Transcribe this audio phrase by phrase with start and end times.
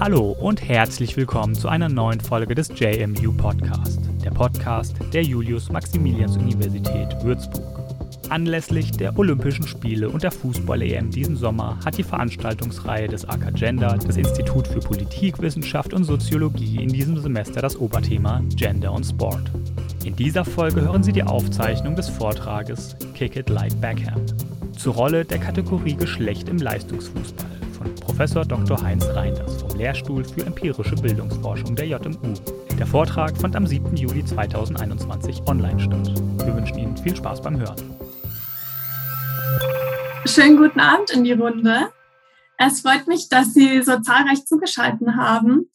[0.00, 7.22] Hallo und herzlich willkommen zu einer neuen Folge des JMU Podcast, der Podcast der Julius-Maximilians-Universität
[7.22, 7.62] Würzburg.
[8.28, 13.96] Anlässlich der Olympischen Spiele und der Fußball-EM diesen Sommer hat die Veranstaltungsreihe des AK Gender,
[14.04, 19.52] das Institut für Politikwissenschaft und Soziologie, in diesem Semester das Oberthema Gender und Sport.
[20.06, 24.36] In dieser Folge hören Sie die Aufzeichnung des Vortrages Kick It Like Backhand
[24.78, 28.80] zur Rolle der Kategorie Geschlecht im Leistungsfußball von Professor Dr.
[28.80, 32.34] Heinz Reinders vom Lehrstuhl für empirische Bildungsforschung der JMU.
[32.78, 33.96] Der Vortrag fand am 7.
[33.96, 36.06] Juli 2021 online statt.
[36.44, 37.96] Wir wünschen Ihnen viel Spaß beim Hören.
[40.24, 41.88] Schönen guten Abend in die Runde.
[42.58, 45.68] Es freut mich, dass Sie so zahlreich zugeschaltet haben.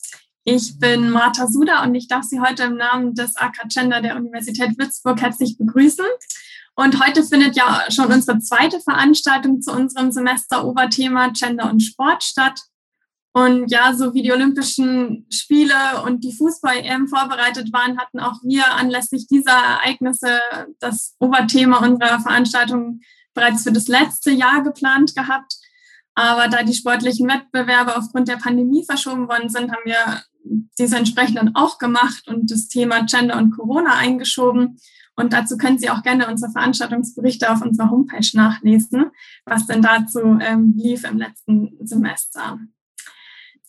[0.44, 4.16] Ich bin Martha Suda und ich darf Sie heute im Namen des AK Gender der
[4.16, 6.05] Universität Würzburg herzlich begrüßen.
[6.76, 12.59] Und heute findet ja schon unsere zweite Veranstaltung zu unserem Semester-Oberthema Gender und Sport statt.
[13.33, 18.66] Und ja, so wie die Olympischen Spiele und die Fußball-EM vorbereitet waren, hatten auch wir
[18.73, 20.39] anlässlich dieser Ereignisse
[20.80, 23.02] das Oberthema unserer Veranstaltung
[23.36, 25.53] bereits für das letzte Jahr geplant gehabt.
[26.16, 30.23] Aber da die sportlichen Wettbewerbe aufgrund der Pandemie verschoben worden sind, haben wir
[30.78, 34.80] diese entsprechend dann auch gemacht und das Thema Gender und Corona eingeschoben.
[35.16, 39.11] Und dazu können Sie auch gerne unsere Veranstaltungsberichte auf unserer Homepage nachlesen,
[39.45, 42.59] was denn dazu ähm, lief im letzten Semester.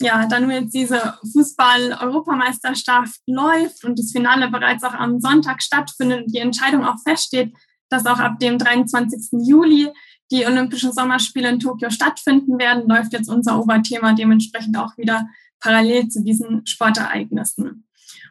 [0.00, 6.24] Ja, da nun jetzt diese Fußball-Europameisterschaft läuft und das Finale bereits auch am Sonntag stattfindet
[6.24, 7.54] und die Entscheidung auch feststeht,
[7.88, 9.46] dass auch ab dem 23.
[9.46, 9.90] Juli
[10.32, 15.28] die Olympischen Sommerspiele in Tokio stattfinden werden, läuft jetzt unser Oberthema dementsprechend auch wieder
[15.62, 17.86] parallel zu diesen Sportereignissen.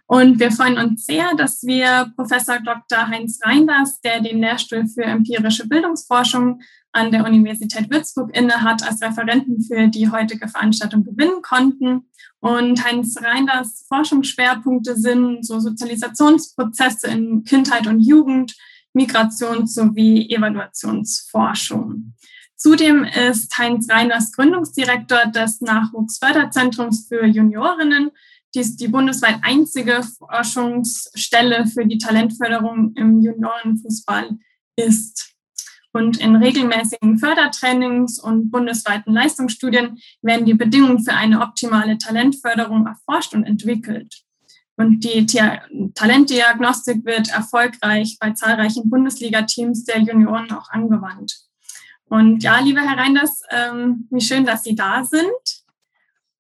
[0.06, 3.08] Und wir freuen uns sehr, dass wir Professor Dr.
[3.08, 6.60] Heinz Reinders, der den Lehrstuhl für empirische Bildungsforschung
[6.92, 12.10] an der Universität Würzburg innehat, als Referenten für die heutige Veranstaltung gewinnen konnten.
[12.42, 18.54] Und Heinz Reinders Forschungsschwerpunkte sind so Sozialisationsprozesse in Kindheit und Jugend,
[18.94, 22.14] Migrations- sowie Evaluationsforschung.
[22.62, 28.12] Zudem ist Heinz Reiners Gründungsdirektor des Nachwuchsförderzentrums für Juniorinnen
[28.54, 34.38] die ist die bundesweit einzige Forschungsstelle für die Talentförderung im Juniorenfußball
[34.76, 35.34] ist.
[35.94, 43.34] Und in regelmäßigen Fördertrainings und bundesweiten Leistungsstudien werden die Bedingungen für eine optimale Talentförderung erforscht
[43.34, 44.24] und entwickelt.
[44.78, 45.26] Und die
[45.94, 51.51] Talentdiagnostik wird erfolgreich bei zahlreichen Bundesliga-Teams der Junioren auch angewandt.
[52.12, 55.64] Und ja, lieber Herr Reinders, ähm, wie schön, dass Sie da sind.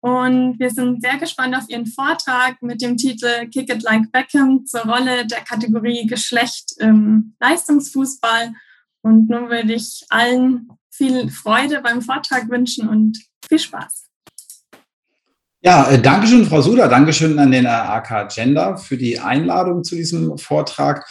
[0.01, 4.65] Und wir sind sehr gespannt auf Ihren Vortrag mit dem Titel Kick It Like Beckham
[4.65, 8.51] zur Rolle der Kategorie Geschlecht im Leistungsfußball.
[9.01, 13.17] Und nun würde ich allen viel Freude beim Vortrag wünschen und
[13.47, 14.09] viel Spaß.
[15.61, 16.89] Ja, äh, Dankeschön, Frau Suda.
[16.89, 21.07] Dankeschön an den AK Gender für die Einladung zu diesem Vortrag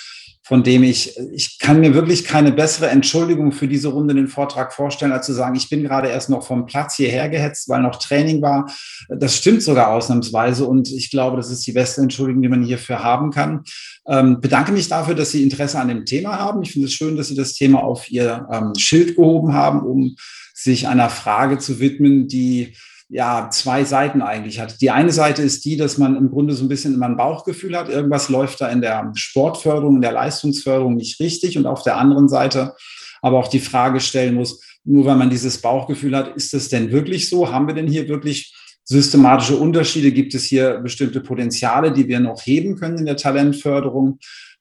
[0.51, 4.73] von dem ich, ich kann mir wirklich keine bessere Entschuldigung für diese Runde den Vortrag
[4.73, 8.01] vorstellen, als zu sagen, ich bin gerade erst noch vom Platz hierher gehetzt, weil noch
[8.01, 8.69] Training war.
[9.09, 13.05] Das stimmt sogar ausnahmsweise und ich glaube, das ist die beste Entschuldigung, die man hierfür
[13.05, 13.63] haben kann.
[14.09, 16.65] Ähm, bedanke mich dafür, dass Sie Interesse an dem Thema haben.
[16.65, 20.17] Ich finde es schön, dass Sie das Thema auf Ihr ähm, Schild gehoben haben, um
[20.53, 22.75] sich einer Frage zu widmen, die
[23.13, 24.81] ja, zwei Seiten eigentlich hat.
[24.81, 27.77] Die eine Seite ist die, dass man im Grunde so ein bisschen immer ein Bauchgefühl
[27.77, 31.97] hat, irgendwas läuft da in der Sportförderung, in der Leistungsförderung nicht richtig und auf der
[31.97, 32.75] anderen Seite
[33.23, 36.91] aber auch die Frage stellen muss, nur weil man dieses Bauchgefühl hat, ist es denn
[36.91, 37.53] wirklich so?
[37.53, 38.55] Haben wir denn hier wirklich
[38.85, 40.13] systematische Unterschiede?
[40.13, 44.19] Gibt es hier bestimmte Potenziale, die wir noch heben können in der Talentförderung,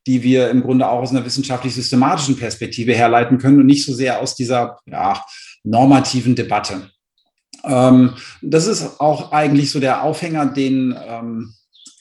[0.07, 4.19] die wir im Grunde auch aus einer wissenschaftlich-systematischen Perspektive herleiten können und nicht so sehr
[4.19, 5.23] aus dieser ja,
[5.63, 6.89] normativen Debatte?
[7.63, 11.53] Ähm, das ist auch eigentlich so der Aufhänger, den ähm,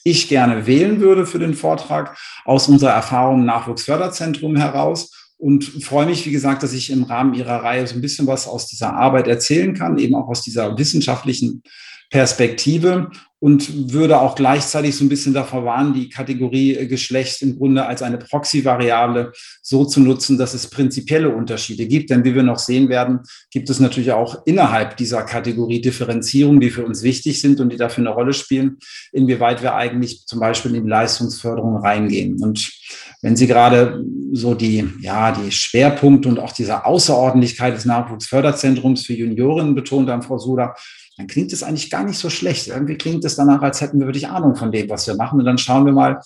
[0.03, 5.11] ich gerne wählen würde für den Vortrag aus unserer Erfahrung im Nachwuchsförderzentrum heraus.
[5.37, 8.47] Und freue mich, wie gesagt, dass ich im Rahmen Ihrer Reihe so ein bisschen was
[8.47, 11.63] aus dieser Arbeit erzählen kann, eben auch aus dieser wissenschaftlichen
[12.09, 13.11] Perspektive
[13.41, 17.85] und würde auch gleichzeitig so ein bisschen davor warnen, die Kategorie äh, Geschlecht im Grunde
[17.85, 22.09] als eine Proxy-Variable so zu nutzen, dass es prinzipielle Unterschiede gibt.
[22.09, 26.69] Denn wie wir noch sehen werden, gibt es natürlich auch innerhalb dieser Kategorie Differenzierungen, die
[26.69, 28.77] für uns wichtig sind und die dafür eine Rolle spielen,
[29.13, 32.41] inwieweit wir eigentlich zum Beispiel in die Leistungsförderung reingehen.
[32.41, 32.73] Und
[33.21, 34.03] wenn Sie gerade
[34.33, 40.21] so die, ja, die Schwerpunkte und auch diese Außerordentlichkeit des Nachwuchsförderzentrums für Juniorinnen betont haben,
[40.21, 40.75] Frau Suda,
[41.19, 42.69] dann klingt es eigentlich gar nicht so schlecht.
[42.69, 45.37] Irgendwie klingt es danach, als hätten wir wirklich Ahnung von dem, was wir machen.
[45.37, 46.21] Und dann schauen wir mal,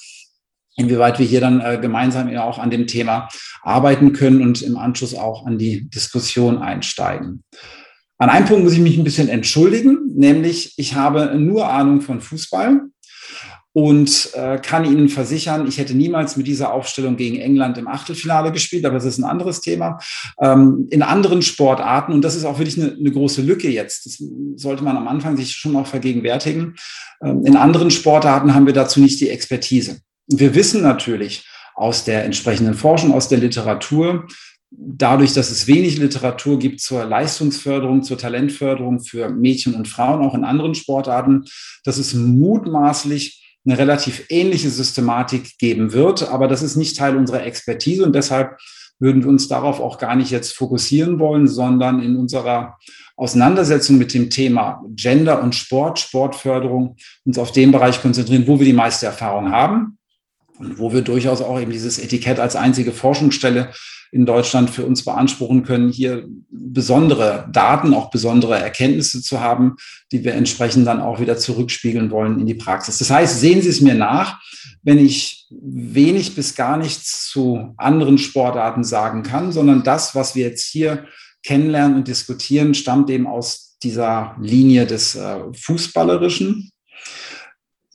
[0.75, 3.27] inwieweit wir hier dann äh, gemeinsam ja auch an dem Thema
[3.63, 7.43] arbeiten können und im Anschluss auch an die Diskussion einsteigen.
[8.19, 12.21] An einem Punkt muss ich mich ein bisschen entschuldigen, nämlich ich habe nur Ahnung von
[12.21, 12.81] Fußball
[13.73, 18.51] und äh, kann Ihnen versichern, ich hätte niemals mit dieser Aufstellung gegen England im Achtelfinale
[18.51, 19.99] gespielt, aber das ist ein anderes Thema.
[20.39, 24.23] Ähm, in anderen Sportarten, und das ist auch wirklich eine, eine, große Lücke jetzt, das
[24.55, 26.75] sollte man am Anfang sich schon auch vergegenwärtigen,
[27.23, 30.01] ähm, in anderen Sportarten haben wir dazu nicht die Expertise.
[30.27, 34.27] Wir wissen natürlich aus der entsprechenden Forschung, aus der Literatur,
[34.69, 40.35] dadurch, dass es wenig Literatur gibt zur Leistungsförderung, zur Talentförderung für Mädchen und Frauen, auch
[40.35, 41.45] in anderen Sportarten,
[41.83, 46.29] dass es mutmaßlich eine relativ ähnliche Systematik geben wird.
[46.29, 48.57] Aber das ist nicht Teil unserer Expertise und deshalb
[48.99, 52.77] würden wir uns darauf auch gar nicht jetzt fokussieren wollen, sondern in unserer
[53.15, 56.95] Auseinandersetzung mit dem Thema Gender und Sport, Sportförderung,
[57.25, 59.97] uns auf den Bereich konzentrieren, wo wir die meiste Erfahrung haben
[60.57, 63.71] und wo wir durchaus auch eben dieses Etikett als einzige Forschungsstelle
[64.13, 69.77] in Deutschland für uns beanspruchen können, hier besondere Daten, auch besondere Erkenntnisse zu haben,
[70.11, 72.99] die wir entsprechend dann auch wieder zurückspiegeln wollen in die Praxis.
[72.99, 74.39] Das heißt, sehen Sie es mir nach,
[74.83, 80.47] wenn ich wenig bis gar nichts zu anderen Sportarten sagen kann, sondern das, was wir
[80.47, 81.05] jetzt hier
[81.41, 86.69] kennenlernen und diskutieren, stammt eben aus dieser Linie des äh, Fußballerischen.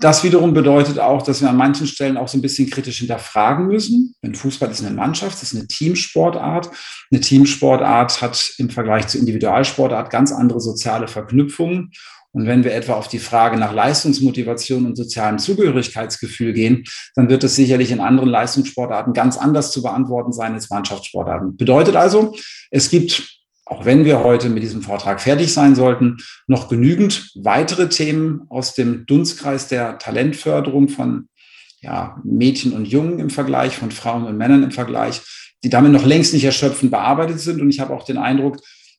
[0.00, 3.66] Das wiederum bedeutet auch, dass wir an manchen Stellen auch so ein bisschen kritisch hinterfragen
[3.66, 4.14] müssen.
[4.22, 6.70] Denn Fußball ist eine Mannschaft, ist eine Teamsportart.
[7.10, 11.90] Eine Teamsportart hat im Vergleich zur Individualsportart ganz andere soziale Verknüpfungen.
[12.30, 16.84] Und wenn wir etwa auf die Frage nach Leistungsmotivation und sozialem Zugehörigkeitsgefühl gehen,
[17.16, 21.56] dann wird es sicherlich in anderen Leistungssportarten ganz anders zu beantworten sein als Mannschaftssportarten.
[21.56, 22.36] Bedeutet also,
[22.70, 23.37] es gibt
[23.68, 28.74] auch wenn wir heute mit diesem Vortrag fertig sein sollten, noch genügend weitere Themen aus
[28.74, 31.28] dem Dunstkreis der Talentförderung von
[31.80, 35.20] ja, Mädchen und Jungen im Vergleich, von Frauen und Männern im Vergleich,
[35.62, 37.60] die damit noch längst nicht erschöpfend bearbeitet sind.
[37.60, 38.58] Und ich habe auch den Eindruck,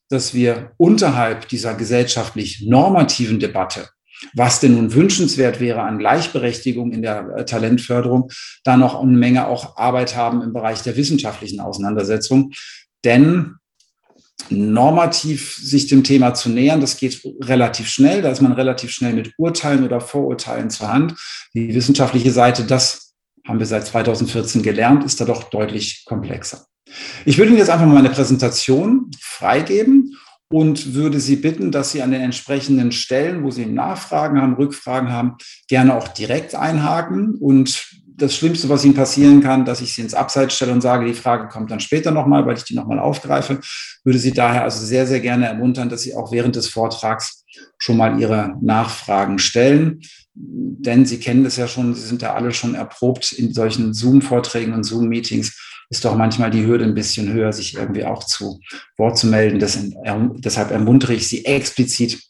[0.10, 3.90] dass wir unterhalb dieser gesellschaftlich normativen Debatte,
[4.34, 8.32] was denn nun wünschenswert wäre an Gleichberechtigung in der äh, Talentförderung,
[8.64, 12.52] da noch eine Menge auch Arbeit haben im Bereich der wissenschaftlichen Auseinandersetzung.
[13.06, 13.56] Denn
[14.50, 16.82] normativ sich dem Thema zu nähern.
[16.82, 18.22] Das geht relativ schnell.
[18.22, 21.16] Da ist man relativ schnell mit Urteilen oder Vorurteilen zur Hand.
[21.54, 23.14] Die wissenschaftliche Seite, das
[23.48, 26.66] haben wir seit 2014 gelernt, ist da doch deutlich komplexer.
[27.26, 30.16] Ich würde Ihnen jetzt einfach mal meine Präsentation freigeben
[30.52, 35.12] und würde Sie bitten, dass Sie an den entsprechenden Stellen, wo Sie Nachfragen haben, Rückfragen
[35.12, 35.36] haben,
[35.68, 40.14] gerne auch direkt einhaken und das Schlimmste, was Ihnen passieren kann, dass ich Sie ins
[40.14, 43.60] Abseits stelle und sage, die Frage kommt dann später nochmal, weil ich die nochmal aufgreife.
[44.04, 47.44] Würde Sie daher also sehr, sehr gerne ermuntern, dass Sie auch während des Vortrags
[47.78, 50.02] schon mal Ihre Nachfragen stellen.
[50.34, 54.74] Denn Sie kennen das ja schon, Sie sind ja alle schon erprobt in solchen Zoom-Vorträgen
[54.74, 55.58] und Zoom-Meetings.
[55.90, 58.60] Ist doch manchmal die Hürde ein bisschen höher, sich irgendwie auch zu
[58.98, 59.60] Wort zu melden.
[59.60, 62.22] deshalb ermuntere ich Sie explizit,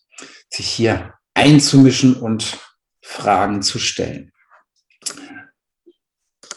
[0.50, 2.58] sich hier einzumischen und
[3.02, 4.32] Fragen zu stellen.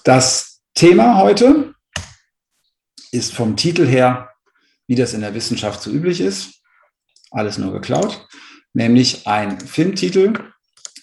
[0.04, 1.76] Das Thema heute
[3.12, 4.30] ist vom Titel her,
[4.88, 6.60] wie das in der Wissenschaft so üblich ist,
[7.30, 8.26] alles nur geklaut,
[8.72, 10.52] nämlich ein Filmtitel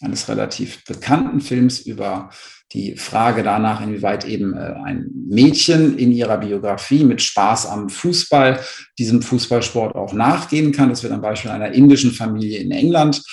[0.02, 2.30] eines relativ bekannten Films über
[2.74, 8.60] die Frage danach, inwieweit eben äh, ein Mädchen in ihrer Biografie mit Spaß am Fußball
[9.00, 10.90] diesem Fußballsport auch nachgehen kann.
[10.90, 13.24] Das wird am Beispiel einer indischen Familie in England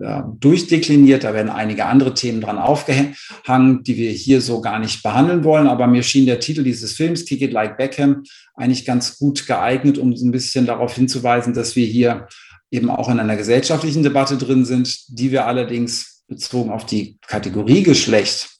[0.00, 1.24] äh, durchdekliniert.
[1.24, 5.66] Da werden einige andere Themen dran aufgehangen, die wir hier so gar nicht behandeln wollen.
[5.66, 8.22] Aber mir schien der Titel dieses Films, Kick It Like Beckham,
[8.54, 12.28] eigentlich ganz gut geeignet, um so ein bisschen darauf hinzuweisen, dass wir hier
[12.70, 17.82] eben auch in einer gesellschaftlichen Debatte drin sind, die wir allerdings bezogen auf die Kategorie
[17.82, 18.53] Geschlecht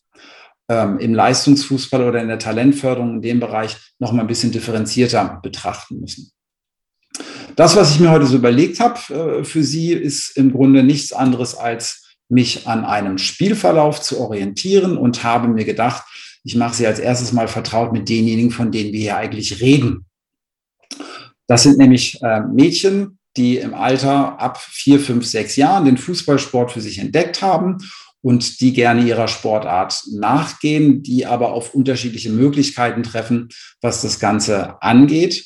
[0.68, 5.40] ähm, im Leistungsfußball oder in der Talentförderung in dem Bereich noch mal ein bisschen differenzierter
[5.42, 6.30] betrachten müssen.
[7.56, 11.12] Das, was ich mir heute so überlegt habe äh, für Sie, ist im Grunde nichts
[11.12, 16.04] anderes als mich an einem Spielverlauf zu orientieren und habe mir gedacht,
[16.42, 20.06] ich mache Sie als erstes mal vertraut mit denjenigen, von denen wir hier eigentlich reden.
[21.47, 26.73] Das sind nämlich äh, Mädchen, die im Alter ab vier, fünf, sechs Jahren den Fußballsport
[26.73, 27.78] für sich entdeckt haben
[28.25, 33.50] und die gerne ihrer Sportart nachgehen, die aber auf unterschiedliche Möglichkeiten treffen,
[33.83, 35.45] was das Ganze angeht.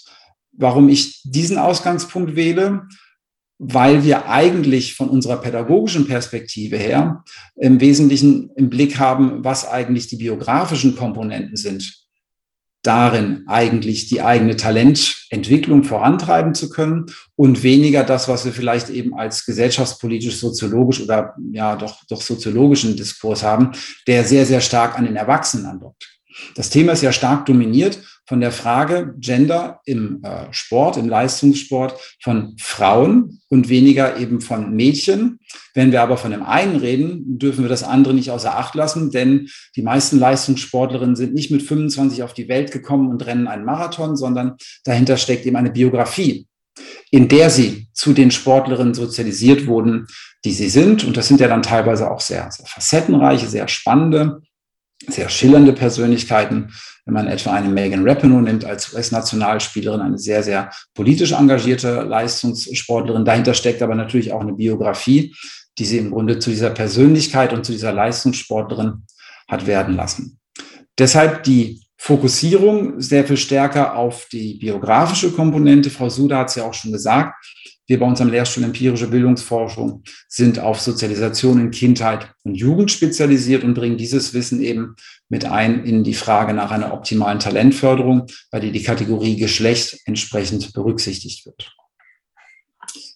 [0.53, 2.87] Warum ich diesen Ausgangspunkt wähle?
[3.59, 7.25] Weil wir eigentlich von unserer pädagogischen Perspektive her
[7.57, 12.08] im Wesentlichen im Blick haben, was eigentlich die biografischen Komponenten sind
[12.89, 19.15] darin, eigentlich die eigene Talententwicklung vorantreiben zu können und weniger das, was wir vielleicht eben
[19.15, 23.73] als gesellschaftspolitisch, soziologisch oder ja doch, doch soziologischen Diskurs haben,
[24.07, 26.09] der sehr, sehr stark an den Erwachsenen andockt.
[26.55, 31.99] Das Thema ist ja stark dominiert von der Frage Gender im äh, Sport, im Leistungssport
[32.23, 35.41] von Frauen und weniger eben von Mädchen.
[35.73, 39.11] Wenn wir aber von dem einen reden, dürfen wir das andere nicht außer Acht lassen,
[39.11, 43.65] denn die meisten Leistungssportlerinnen sind nicht mit 25 auf die Welt gekommen und rennen einen
[43.65, 46.47] Marathon, sondern dahinter steckt eben eine Biografie,
[47.11, 50.07] in der sie zu den Sportlerinnen sozialisiert wurden,
[50.45, 51.03] die sie sind.
[51.03, 54.43] Und das sind ja dann teilweise auch sehr, sehr facettenreiche, sehr spannende
[55.07, 56.73] sehr schillernde Persönlichkeiten.
[57.09, 63.25] Wenn man etwa eine Megan Rapinoe nimmt als US-Nationalspielerin, eine sehr, sehr politisch engagierte Leistungssportlerin.
[63.25, 65.35] Dahinter steckt aber natürlich auch eine Biografie,
[65.79, 69.05] die sie im Grunde zu dieser Persönlichkeit und zu dieser Leistungssportlerin
[69.49, 70.39] hat werden lassen.
[70.99, 75.89] Deshalb die Fokussierung sehr viel stärker auf die biografische Komponente.
[75.89, 77.43] Frau Suda hat es ja auch schon gesagt.
[77.87, 83.73] Wir bei unserem Lehrstuhl Empirische Bildungsforschung sind auf Sozialisation in Kindheit und Jugend spezialisiert und
[83.73, 84.95] bringen dieses Wissen eben
[85.29, 90.73] mit ein in die Frage nach einer optimalen Talentförderung, bei der die Kategorie Geschlecht entsprechend
[90.73, 91.73] berücksichtigt wird.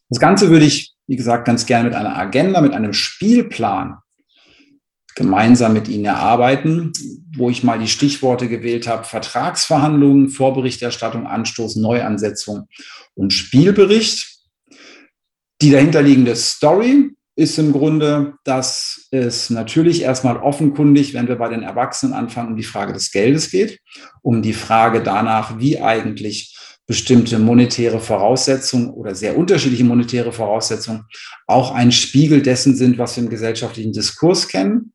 [0.09, 3.97] Das Ganze würde ich, wie gesagt, ganz gerne mit einer Agenda, mit einem Spielplan
[5.15, 6.93] gemeinsam mit Ihnen erarbeiten,
[7.37, 12.69] wo ich mal die Stichworte gewählt habe, Vertragsverhandlungen, Vorberichterstattung, Anstoß, Neuansetzung
[13.15, 14.29] und Spielbericht.
[15.61, 17.11] Die dahinterliegende Story
[17.43, 22.57] ist im Grunde, dass es natürlich erstmal offenkundig, wenn wir bei den Erwachsenen anfangen, um
[22.57, 23.81] die Frage des Geldes geht,
[24.23, 26.57] um die Frage danach, wie eigentlich
[26.87, 31.05] bestimmte monetäre Voraussetzungen oder sehr unterschiedliche monetäre Voraussetzungen
[31.47, 34.93] auch ein Spiegel dessen sind, was wir im gesellschaftlichen Diskurs kennen,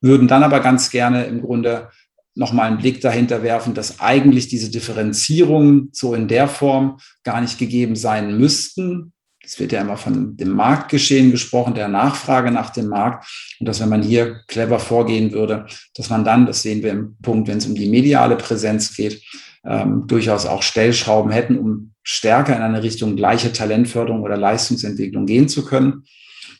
[0.00, 1.88] würden dann aber ganz gerne im Grunde
[2.34, 7.58] nochmal einen Blick dahinter werfen, dass eigentlich diese Differenzierungen so in der Form gar nicht
[7.58, 9.11] gegeben sein müssten,
[9.44, 13.26] es wird ja immer von dem Marktgeschehen gesprochen, der Nachfrage nach dem Markt.
[13.58, 17.16] Und dass wenn man hier clever vorgehen würde, dass man dann, das sehen wir im
[17.22, 19.22] Punkt, wenn es um die mediale Präsenz geht,
[19.64, 25.48] ähm, durchaus auch Stellschrauben hätten, um stärker in eine Richtung gleiche Talentförderung oder Leistungsentwicklung gehen
[25.48, 26.04] zu können.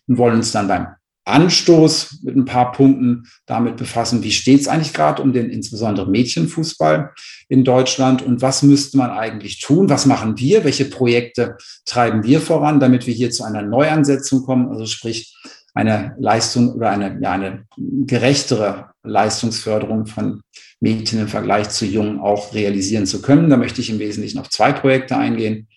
[0.09, 0.89] Und wollen uns dann beim
[1.25, 6.11] Anstoß mit ein paar Punkten damit befassen, wie steht es eigentlich gerade um den insbesondere
[6.11, 7.13] Mädchenfußball
[7.49, 12.41] in Deutschland und was müsste man eigentlich tun, was machen wir, welche Projekte treiben wir
[12.41, 15.37] voran, damit wir hier zu einer Neuansetzung kommen, also sprich
[15.75, 20.43] eine Leistung oder eine, ja, eine gerechtere Leistungsförderung von
[20.81, 23.49] Mädchen im Vergleich zu Jungen auch realisieren zu können.
[23.49, 25.69] Da möchte ich im Wesentlichen auf zwei Projekte eingehen.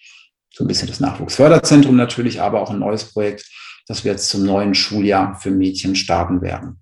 [0.51, 3.45] So ein bisschen das Nachwuchsförderzentrum natürlich, aber auch ein neues Projekt
[3.87, 6.81] das wir jetzt zum neuen Schuljahr für Mädchen starten werden.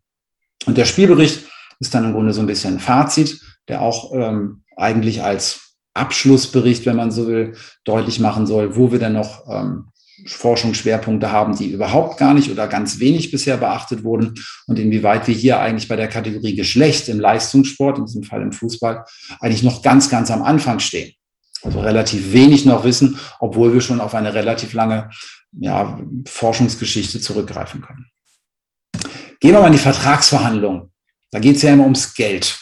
[0.66, 1.46] Und der Spielbericht
[1.80, 6.86] ist dann im Grunde so ein bisschen ein Fazit, der auch ähm, eigentlich als Abschlussbericht,
[6.86, 9.90] wenn man so will, deutlich machen soll, wo wir denn noch ähm,
[10.26, 14.36] Forschungsschwerpunkte haben, die überhaupt gar nicht oder ganz wenig bisher beachtet wurden
[14.68, 18.52] und inwieweit wir hier eigentlich bei der Kategorie Geschlecht im Leistungssport, in diesem Fall im
[18.52, 19.06] Fußball,
[19.40, 21.14] eigentlich noch ganz, ganz am Anfang stehen.
[21.62, 25.10] Also relativ wenig noch wissen, obwohl wir schon auf eine relativ lange
[25.60, 28.06] ja, Forschungsgeschichte zurückgreifen können.
[29.40, 30.92] Gehen wir mal in die Vertragsverhandlungen.
[31.32, 32.58] Da geht es ja immer ums Geld.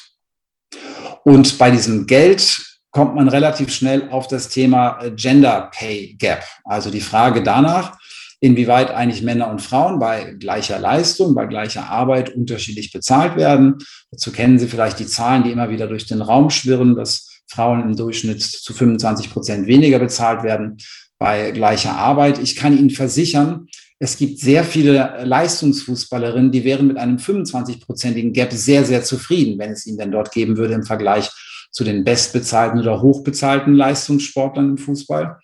[1.23, 6.43] Und bei diesem Geld kommt man relativ schnell auf das Thema äh, Gender Pay Gap.
[6.63, 7.97] Also die Frage danach,
[8.39, 13.77] inwieweit eigentlich Männer und Frauen bei gleicher Leistung, bei gleicher Arbeit unterschiedlich bezahlt werden.
[14.09, 17.81] Dazu kennen Sie vielleicht die Zahlen, die immer wieder durch den Raum schwirren, dass Frauen
[17.81, 20.77] im Durchschnitt zu 25 Prozent weniger bezahlt werden
[21.21, 22.39] bei gleicher Arbeit.
[22.39, 23.67] Ich kann Ihnen versichern,
[23.99, 29.69] es gibt sehr viele Leistungsfußballerinnen, die wären mit einem 25-prozentigen Gap sehr, sehr zufrieden, wenn
[29.69, 31.29] es ihn denn dort geben würde im Vergleich
[31.69, 35.37] zu den bestbezahlten oder hochbezahlten Leistungssportlern im Fußball.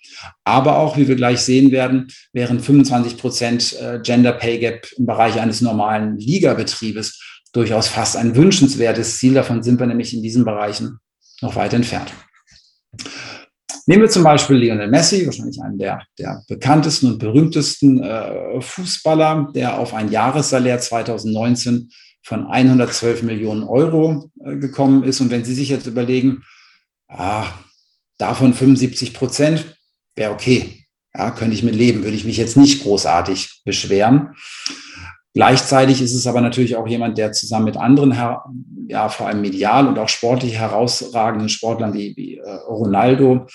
[0.43, 5.05] Aber auch, wie wir gleich sehen werden, wären 25 Prozent äh, Gender Pay Gap im
[5.05, 7.21] Bereich eines normalen Ligabetriebes
[7.53, 9.35] durchaus fast ein wünschenswertes Ziel.
[9.35, 10.97] Davon sind wir nämlich in diesen Bereichen
[11.41, 12.11] noch weit entfernt.
[13.89, 19.49] Nehmen wir zum Beispiel Lionel Messi, wahrscheinlich einen der, der bekanntesten und berühmtesten äh, Fußballer,
[19.55, 21.89] der auf ein Jahressalär 2019
[22.21, 25.21] von 112 Millionen Euro äh, gekommen ist.
[25.21, 26.43] Und wenn Sie sich jetzt überlegen,
[27.07, 27.45] ah,
[28.17, 29.77] davon 75 Prozent
[30.17, 30.83] wäre okay,
[31.15, 34.35] ja, könnte ich mit leben, würde ich mich jetzt nicht großartig beschweren.
[35.33, 38.11] Gleichzeitig ist es aber natürlich auch jemand, der zusammen mit anderen,
[38.89, 43.47] ja, vor allem medial und auch sportlich herausragenden Sportlern wie, wie äh, Ronaldo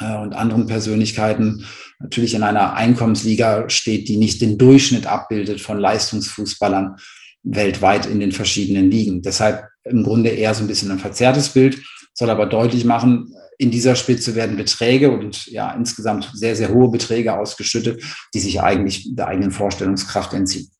[0.00, 1.64] und anderen Persönlichkeiten
[1.98, 6.96] natürlich in einer Einkommensliga steht, die nicht den Durchschnitt abbildet von Leistungsfußballern
[7.42, 9.22] weltweit in den verschiedenen Ligen.
[9.22, 11.80] Deshalb im Grunde eher so ein bisschen ein verzerrtes Bild
[12.14, 16.90] soll aber deutlich machen, in dieser Spitze werden Beträge und ja insgesamt sehr, sehr hohe
[16.90, 18.02] Beträge ausgeschüttet,
[18.34, 20.70] die sich eigentlich der eigenen Vorstellungskraft entziehen.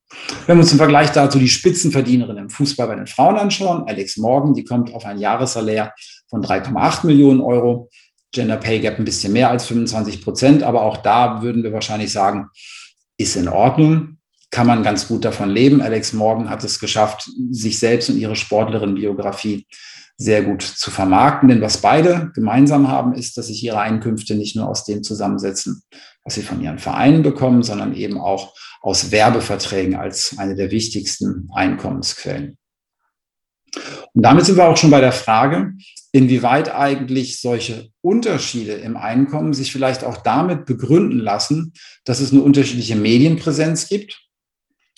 [0.47, 4.17] Wenn wir uns im Vergleich dazu die Spitzenverdienerin im Fußball bei den Frauen anschauen, Alex
[4.17, 5.93] Morgan, die kommt auf ein Jahressalär
[6.31, 7.91] von 3,8 Millionen Euro.
[8.33, 12.13] Gender Pay Gap ein bisschen mehr als 25 Prozent, aber auch da würden wir wahrscheinlich
[12.13, 12.49] sagen,
[13.17, 14.19] ist in Ordnung,
[14.51, 15.83] kann man ganz gut davon leben.
[15.83, 19.67] Alex Morgan hat es geschafft, sich selbst und ihre Sportlerin-Biografie
[20.17, 21.49] sehr gut zu vermarkten.
[21.49, 25.83] Denn was beide gemeinsam haben, ist, dass sich ihre Einkünfte nicht nur aus dem zusammensetzen,
[26.25, 31.49] was sie von ihren Vereinen bekommen, sondern eben auch aus Werbeverträgen als eine der wichtigsten
[31.53, 32.59] Einkommensquellen.
[34.15, 35.73] Und damit sind wir auch schon bei der Frage,
[36.13, 41.73] inwieweit eigentlich solche Unterschiede im Einkommen sich vielleicht auch damit begründen lassen,
[42.05, 44.21] dass es eine unterschiedliche Medienpräsenz gibt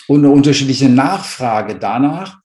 [0.06, 2.38] und eine unterschiedliche Nachfrage danach,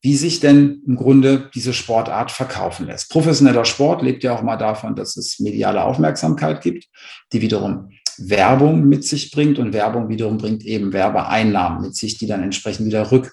[0.00, 3.10] wie sich denn im Grunde diese Sportart verkaufen lässt.
[3.10, 6.86] Professioneller Sport lebt ja auch mal davon, dass es mediale Aufmerksamkeit gibt,
[7.32, 12.26] die wiederum Werbung mit sich bringt und Werbung wiederum bringt eben Werbeeinnahmen mit sich, die
[12.26, 13.32] dann entsprechend wieder rück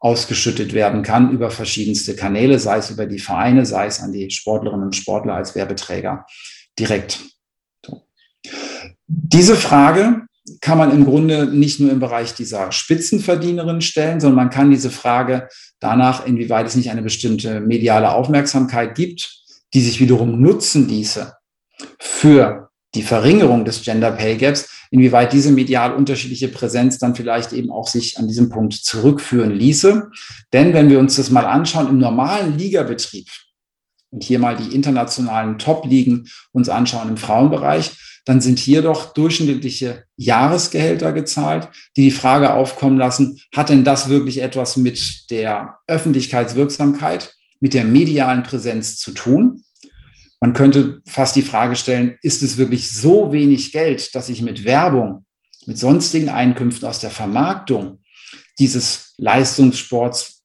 [0.00, 4.30] ausgeschüttet werden kann über verschiedenste Kanäle, sei es über die Vereine, sei es an die
[4.30, 6.26] Sportlerinnen und Sportler als Werbeträger
[6.78, 7.20] direkt.
[9.06, 10.26] Diese Frage
[10.60, 14.90] kann man im Grunde nicht nur im Bereich dieser Spitzenverdienerin stellen, sondern man kann diese
[14.90, 15.48] Frage
[15.80, 21.34] danach, inwieweit es nicht eine bestimmte mediale Aufmerksamkeit gibt, die sich wiederum nutzen ließe
[21.98, 27.70] für die Verringerung des Gender Pay Gaps, inwieweit diese medial unterschiedliche Präsenz dann vielleicht eben
[27.70, 30.10] auch sich an diesem Punkt zurückführen ließe.
[30.52, 33.28] Denn wenn wir uns das mal anschauen, im normalen Ligabetrieb
[34.10, 37.92] und hier mal die internationalen Top-Ligen uns anschauen im Frauenbereich,
[38.28, 44.10] dann sind hier doch durchschnittliche Jahresgehälter gezahlt, die die Frage aufkommen lassen, hat denn das
[44.10, 49.62] wirklich etwas mit der Öffentlichkeitswirksamkeit, mit der medialen Präsenz zu tun?
[50.40, 54.64] Man könnte fast die Frage stellen, ist es wirklich so wenig Geld, dass ich mit
[54.64, 55.24] Werbung,
[55.66, 58.00] mit sonstigen Einkünften aus der Vermarktung
[58.58, 60.42] dieses Leistungssports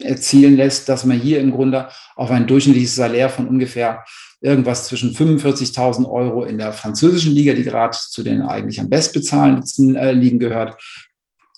[0.00, 4.04] erzielen lässt, dass man hier im Grunde auf ein durchschnittliches Salär von ungefähr
[4.40, 9.96] irgendwas zwischen 45.000 Euro in der französischen Liga, die gerade zu den eigentlich am bestbezahlendsten
[9.96, 10.76] äh, Ligen gehört,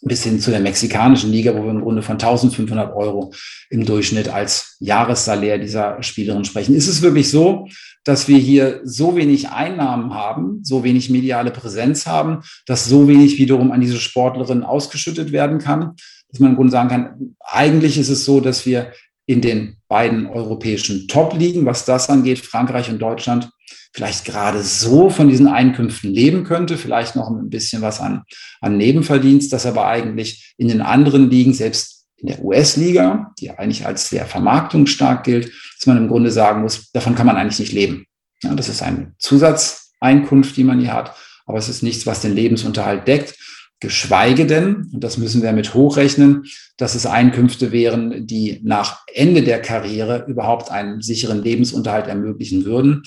[0.03, 3.33] bis hin zu der mexikanischen Liga, wo wir im Grunde von 1500 Euro
[3.71, 6.75] im Durchschnitt als Jahressalär dieser Spielerin sprechen.
[6.75, 7.67] Ist es wirklich so,
[8.05, 13.39] dass wir hier so wenig Einnahmen haben, so wenig mediale Präsenz haben, dass so wenig
[13.39, 15.95] wiederum an diese Sportlerin ausgeschüttet werden kann,
[16.31, 18.93] dass man im Grunde sagen kann, eigentlich ist es so, dass wir
[19.27, 23.51] in den beiden europäischen Top-Ligen, was das angeht, Frankreich und Deutschland,
[23.93, 28.23] vielleicht gerade so von diesen Einkünften leben könnte, vielleicht noch ein bisschen was an,
[28.61, 33.87] an Nebenverdienst, das aber eigentlich in den anderen Ligen, selbst in der US-Liga, die eigentlich
[33.87, 37.73] als sehr vermarktungsstark gilt, dass man im Grunde sagen muss, davon kann man eigentlich nicht
[37.73, 38.07] leben.
[38.43, 41.15] Ja, das ist eine Zusatzeinkunft, die man hier hat,
[41.47, 43.35] aber es ist nichts, was den Lebensunterhalt deckt.
[43.81, 46.45] Geschweige denn, und das müssen wir mit hochrechnen,
[46.79, 53.03] dass es Einkünfte wären, die nach Ende der Karriere überhaupt einen sicheren Lebensunterhalt ermöglichen würden.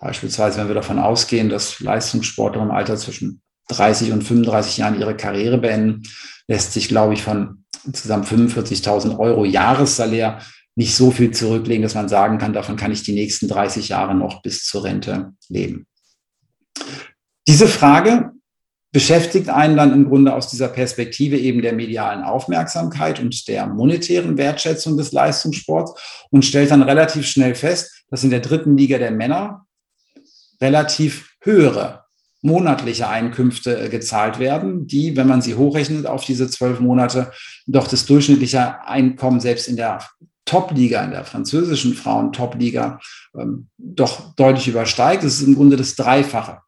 [0.00, 5.16] Beispielsweise, wenn wir davon ausgehen, dass Leistungssportler im Alter zwischen 30 und 35 Jahren ihre
[5.16, 6.02] Karriere beenden,
[6.48, 10.40] lässt sich, glaube ich, von insgesamt 45.000 Euro Jahressalär
[10.74, 14.14] nicht so viel zurücklegen, dass man sagen kann, davon kann ich die nächsten 30 Jahre
[14.14, 15.86] noch bis zur Rente leben.
[17.46, 18.30] Diese Frage
[18.92, 24.38] beschäftigt einen dann im Grunde aus dieser Perspektive eben der medialen Aufmerksamkeit und der monetären
[24.38, 29.10] Wertschätzung des Leistungssports und stellt dann relativ schnell fest, dass in der dritten Liga der
[29.10, 29.66] Männer
[30.60, 32.04] relativ höhere
[32.42, 37.32] monatliche Einkünfte äh, gezahlt werden, die, wenn man sie hochrechnet auf diese zwölf Monate,
[37.66, 40.00] doch das durchschnittliche Einkommen selbst in der
[40.46, 42.98] Top-Liga, in der französischen Frauen-Top-Liga,
[43.38, 45.22] ähm, doch deutlich übersteigt.
[45.22, 46.60] Das ist im Grunde das Dreifache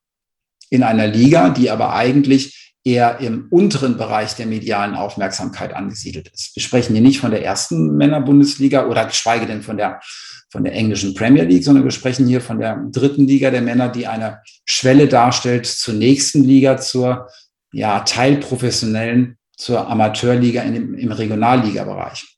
[0.70, 6.54] in einer Liga, die aber eigentlich eher im unteren Bereich der medialen Aufmerksamkeit angesiedelt ist.
[6.56, 10.00] Wir sprechen hier nicht von der ersten Männerbundesliga oder geschweige denn von der,
[10.52, 13.88] von der englischen Premier League, sondern wir sprechen hier von der dritten Liga der Männer,
[13.88, 17.26] die eine Schwelle darstellt zur nächsten Liga, zur
[17.72, 22.36] ja, teilprofessionellen, zur Amateurliga dem, im Regionalliga-Bereich.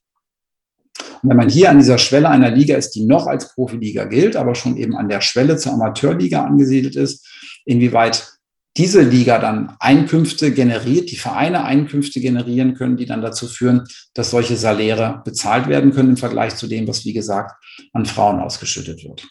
[1.21, 4.37] Und wenn man hier an dieser Schwelle einer Liga ist, die noch als Profiliga gilt,
[4.37, 7.27] aber schon eben an der Schwelle zur Amateurliga angesiedelt ist,
[7.65, 8.34] inwieweit
[8.77, 14.31] diese Liga dann Einkünfte generiert, die Vereine Einkünfte generieren können, die dann dazu führen, dass
[14.31, 17.55] solche Saläre bezahlt werden können im Vergleich zu dem, was, wie gesagt,
[17.93, 19.25] an Frauen ausgeschüttet wird.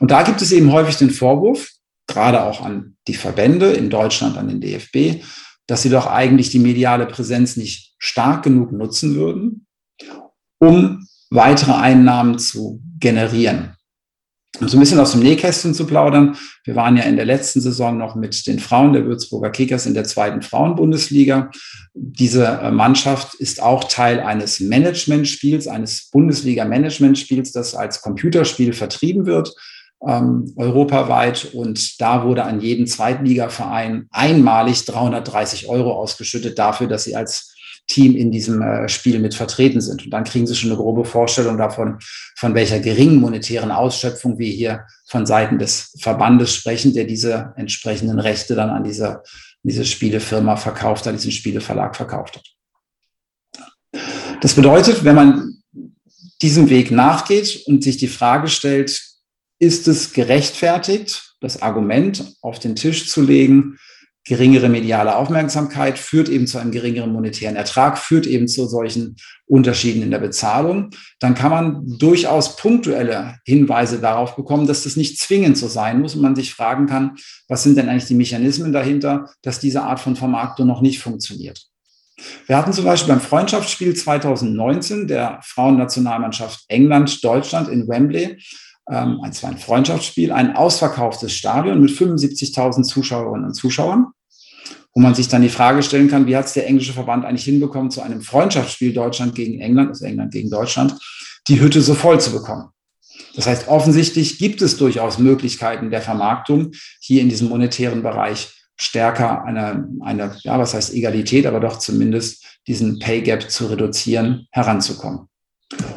[0.00, 1.70] Und da gibt es eben häufig den Vorwurf,
[2.06, 5.24] gerade auch an die Verbände in Deutschland, an den DFB,
[5.66, 9.66] dass sie doch eigentlich die mediale Präsenz nicht stark genug nutzen würden,
[10.58, 13.76] um weitere Einnahmen zu generieren.
[14.60, 16.36] Um so ein bisschen aus dem Nähkästchen zu plaudern.
[16.64, 19.94] Wir waren ja in der letzten Saison noch mit den Frauen der Würzburger Kickers in
[19.94, 21.50] der zweiten Frauenbundesliga.
[21.94, 29.54] Diese äh, Mannschaft ist auch Teil eines Managementspiels, eines Bundesliga-Managementspiels, das als Computerspiel vertrieben wird
[30.06, 31.50] ähm, europaweit.
[31.54, 37.51] Und da wurde an jeden Zweitligaverein einmalig 330 Euro ausgeschüttet dafür, dass sie als
[37.92, 40.04] Team in diesem äh, Spiel mit vertreten sind.
[40.04, 41.98] Und dann kriegen Sie schon eine grobe Vorstellung davon,
[42.36, 48.18] von welcher geringen monetären Ausschöpfung wir hier von Seiten des Verbandes sprechen, der diese entsprechenden
[48.18, 49.22] Rechte dann an diese,
[49.62, 54.02] diese Spielefirma verkauft hat, diesen Spieleverlag verkauft hat.
[54.40, 55.62] Das bedeutet, wenn man
[56.40, 59.00] diesem Weg nachgeht und sich die Frage stellt,
[59.58, 63.78] ist es gerechtfertigt, das Argument auf den Tisch zu legen,
[64.24, 70.02] geringere mediale Aufmerksamkeit führt eben zu einem geringeren monetären Ertrag, führt eben zu solchen Unterschieden
[70.02, 75.58] in der Bezahlung, dann kann man durchaus punktuelle Hinweise darauf bekommen, dass das nicht zwingend
[75.58, 77.16] so sein muss und man sich fragen kann,
[77.48, 81.66] was sind denn eigentlich die Mechanismen dahinter, dass diese Art von Vermarktung noch nicht funktioniert.
[82.46, 88.38] Wir hatten zum Beispiel beim Freundschaftsspiel 2019 der Frauennationalmannschaft England-Deutschland in Wembley
[88.90, 94.08] ähm, es war ein Freundschaftsspiel, ein ausverkauftes Stadion mit 75.000 Zuschauerinnen und Zuschauern,
[94.94, 97.44] wo man sich dann die Frage stellen kann, wie hat es der englische Verband eigentlich
[97.44, 100.94] hinbekommen, zu einem Freundschaftsspiel Deutschland gegen England, also England gegen Deutschland,
[101.48, 102.70] die Hütte so voll zu bekommen.
[103.34, 109.44] Das heißt, offensichtlich gibt es durchaus Möglichkeiten der Vermarktung, hier in diesem monetären Bereich stärker
[109.44, 115.28] eine, eine, ja, was heißt Egalität, aber doch zumindest diesen Pay Gap zu reduzieren, heranzukommen.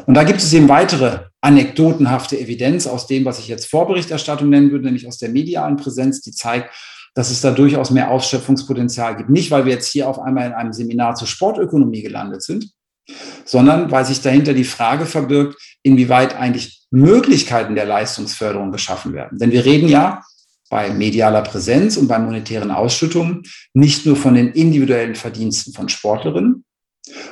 [0.06, 4.70] Und da gibt es eben weitere anekdotenhafte Evidenz aus dem, was ich jetzt Vorberichterstattung nennen
[4.70, 6.70] würde, nämlich aus der medialen Präsenz, die zeigt,
[7.14, 9.30] dass es da durchaus mehr Ausschöpfungspotenzial gibt.
[9.30, 12.70] Nicht, weil wir jetzt hier auf einmal in einem Seminar zur Sportökonomie gelandet sind,
[13.44, 19.38] sondern weil sich dahinter die Frage verbirgt, inwieweit eigentlich Möglichkeiten der Leistungsförderung geschaffen werden.
[19.38, 20.22] Denn wir reden ja
[20.68, 26.64] bei medialer Präsenz und bei monetären Ausschüttungen nicht nur von den individuellen Verdiensten von Sportlerinnen,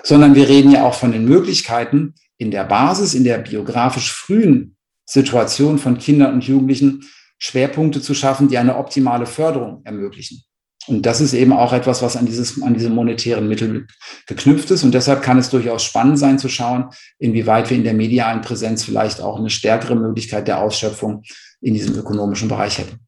[0.02, 4.76] sondern wir reden ja auch von den Möglichkeiten, in der Basis, in der biografisch frühen
[5.06, 7.04] Situation von Kindern und Jugendlichen
[7.38, 10.42] Schwerpunkte zu schaffen, die eine optimale Förderung ermöglichen.
[10.86, 13.86] Und das ist eben auch etwas, was an, dieses, an diese monetären Mittel
[14.26, 14.84] geknüpft ist.
[14.84, 18.84] Und deshalb kann es durchaus spannend sein zu schauen, inwieweit wir in der medialen Präsenz
[18.84, 21.22] vielleicht auch eine stärkere Möglichkeit der Ausschöpfung
[21.60, 22.98] in diesem ökonomischen Bereich hätten.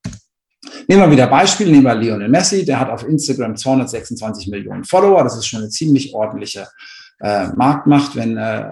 [0.88, 5.22] Nehmen wir wieder Beispiel, nehmen wir Lionel Messi, der hat auf Instagram 226 Millionen Follower.
[5.22, 6.68] Das ist schon eine ziemlich ordentliche
[7.20, 8.16] äh, Marktmacht.
[8.16, 8.70] Wenn äh,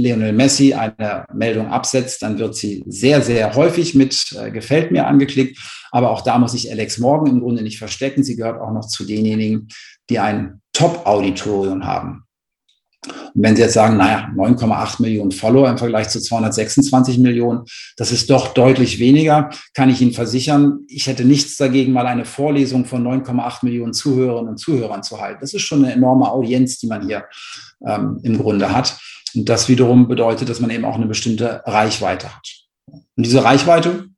[0.00, 5.06] Lionel Messi eine Meldung absetzt, dann wird sie sehr, sehr häufig mit äh, Gefällt mir
[5.06, 5.58] angeklickt.
[5.90, 8.22] Aber auch da muss sich Alex Morgan im Grunde nicht verstecken.
[8.22, 9.68] Sie gehört auch noch zu denjenigen,
[10.10, 12.26] die ein Top-Auditorium haben.
[13.06, 17.64] Und wenn Sie jetzt sagen, naja, 9,8 Millionen Follower im Vergleich zu 226 Millionen,
[17.96, 22.24] das ist doch deutlich weniger, kann ich Ihnen versichern, ich hätte nichts dagegen, mal eine
[22.24, 25.38] Vorlesung von 9,8 Millionen Zuhörerinnen und Zuhörern zu halten.
[25.40, 27.24] Das ist schon eine enorme Audienz, die man hier
[27.86, 28.98] ähm, im Grunde hat.
[29.36, 32.48] Und das wiederum bedeutet, dass man eben auch eine bestimmte Reichweite hat.
[32.86, 34.08] Und diese Reichweite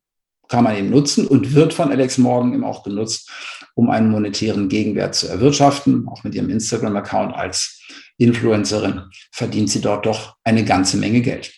[0.47, 3.29] kann man eben nutzen und wird von Alex Morgan eben auch genutzt,
[3.75, 6.07] um einen monetären Gegenwert zu erwirtschaften.
[6.07, 7.81] Auch mit ihrem Instagram-Account als
[8.17, 11.53] Influencerin verdient sie dort doch eine ganze Menge Geld.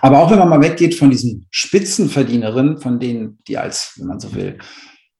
[0.00, 4.20] Aber auch wenn man mal weggeht von diesen Spitzenverdienerinnen, von denen, die als, wenn man
[4.20, 4.58] so will,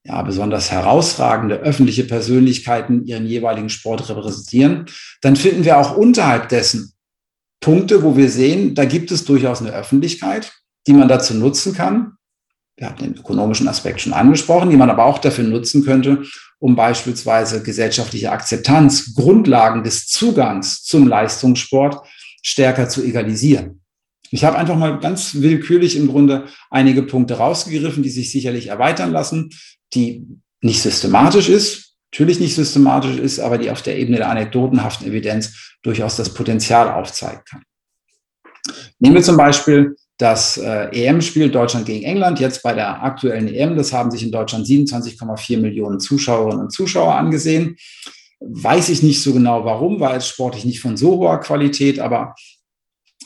[0.03, 4.85] ja, besonders herausragende öffentliche Persönlichkeiten ihren jeweiligen Sport repräsentieren,
[5.21, 6.94] dann finden wir auch unterhalb dessen
[7.65, 10.53] Punkte, wo wir sehen, da gibt es durchaus eine Öffentlichkeit,
[10.85, 12.13] die man dazu nutzen kann.
[12.77, 16.23] Wir hatten den ökonomischen Aspekt schon angesprochen, die man aber auch dafür nutzen könnte,
[16.59, 22.07] um beispielsweise gesellschaftliche Akzeptanz, Grundlagen des Zugangs zum Leistungssport
[22.43, 23.81] stärker zu egalisieren.
[24.29, 29.11] Ich habe einfach mal ganz willkürlich im Grunde einige Punkte rausgegriffen, die sich sicherlich erweitern
[29.11, 29.49] lassen
[29.95, 30.25] die
[30.61, 31.84] nicht systematisch ist,
[32.15, 36.89] natürlich nicht systematisch ist, aber die auf der Ebene der anekdotenhaften Evidenz durchaus das Potenzial
[36.89, 37.63] aufzeigen kann.
[38.99, 43.75] Nehmen wir zum Beispiel das äh, EM-Spiel Deutschland gegen England, jetzt bei der aktuellen EM,
[43.75, 47.75] das haben sich in Deutschland 27,4 Millionen Zuschauerinnen und Zuschauer angesehen.
[48.39, 52.33] Weiß ich nicht so genau warum, war jetzt sportlich nicht von so hoher Qualität, aber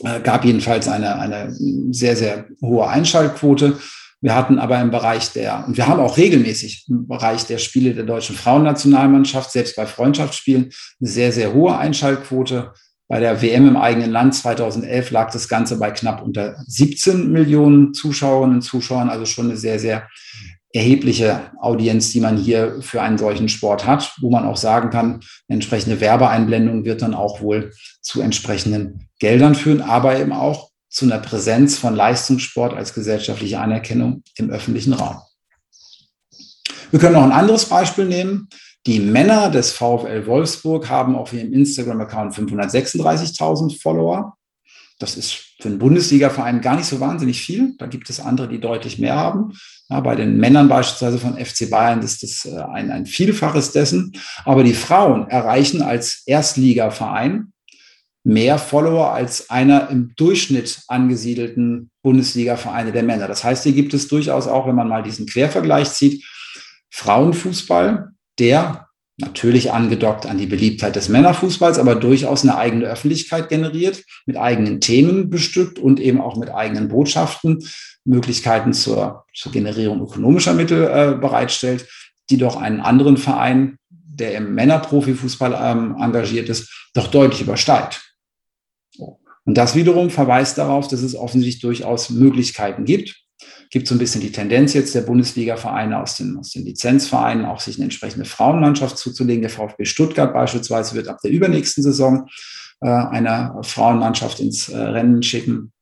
[0.02, 1.54] äh, gab jedenfalls eine, eine
[1.92, 3.78] sehr, sehr hohe Einschaltquote.
[4.22, 7.94] Wir hatten aber im Bereich der, und wir haben auch regelmäßig im Bereich der Spiele
[7.94, 12.72] der deutschen Frauennationalmannschaft, selbst bei Freundschaftsspielen, eine sehr, sehr hohe Einschaltquote.
[13.08, 17.94] Bei der WM im eigenen Land 2011 lag das Ganze bei knapp unter 17 Millionen
[17.94, 20.06] Zuschauerinnen und Zuschauern, also schon eine sehr, sehr
[20.72, 25.20] erhebliche Audienz, die man hier für einen solchen Sport hat, wo man auch sagen kann,
[25.48, 31.18] entsprechende Werbeeinblendung wird dann auch wohl zu entsprechenden Geldern führen, aber eben auch zu einer
[31.18, 35.20] Präsenz von Leistungssport als gesellschaftliche Anerkennung im öffentlichen Raum.
[36.90, 38.48] Wir können noch ein anderes Beispiel nehmen.
[38.86, 44.34] Die Männer des VfL Wolfsburg haben auf ihrem Instagram-Account 536.000 Follower.
[44.98, 47.74] Das ist für einen Bundesliga-Verein gar nicht so wahnsinnig viel.
[47.78, 49.52] Da gibt es andere, die deutlich mehr haben.
[49.88, 54.12] Ja, bei den Männern beispielsweise von FC Bayern ist das äh, ein, ein Vielfaches dessen.
[54.44, 57.52] Aber die Frauen erreichen als Erstligaverein
[58.24, 63.28] mehr Follower als einer im Durchschnitt angesiedelten Bundesliga-Vereine der Männer.
[63.28, 66.24] Das heißt, hier gibt es durchaus auch, wenn man mal diesen Quervergleich zieht,
[66.90, 68.86] Frauenfußball, der
[69.20, 74.80] natürlich angedockt an die Beliebtheit des Männerfußballs, aber durchaus eine eigene Öffentlichkeit generiert, mit eigenen
[74.80, 77.62] Themen bestückt und eben auch mit eigenen Botschaften,
[78.04, 81.86] Möglichkeiten zur, zur Generierung ökonomischer Mittel äh, bereitstellt,
[82.30, 88.09] die doch einen anderen Verein, der im Männerprofifußball ähm, engagiert ist, doch deutlich übersteigt.
[89.50, 93.20] Und das wiederum verweist darauf, dass es offensichtlich durchaus Möglichkeiten gibt,
[93.70, 97.58] gibt so ein bisschen die Tendenz jetzt der Bundesliga-Vereine aus den, aus den Lizenzvereinen auch
[97.58, 99.42] sich eine entsprechende Frauenmannschaft zuzulegen.
[99.42, 102.28] Der VfB Stuttgart beispielsweise wird ab der übernächsten Saison
[102.80, 105.72] äh, eine Frauenmannschaft ins äh, Rennen schicken.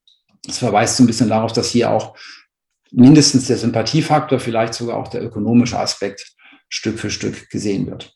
[0.45, 2.17] Das verweist so ein bisschen darauf, dass hier auch
[2.91, 6.33] mindestens der Sympathiefaktor, vielleicht sogar auch der ökonomische Aspekt
[6.71, 8.15] Stück für Stück gesehen wird.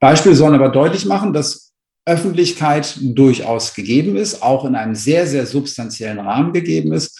[0.00, 1.71] Beispiele sollen aber deutlich machen, dass
[2.04, 7.18] Öffentlichkeit durchaus gegeben ist, auch in einem sehr, sehr substanziellen Rahmen gegeben ist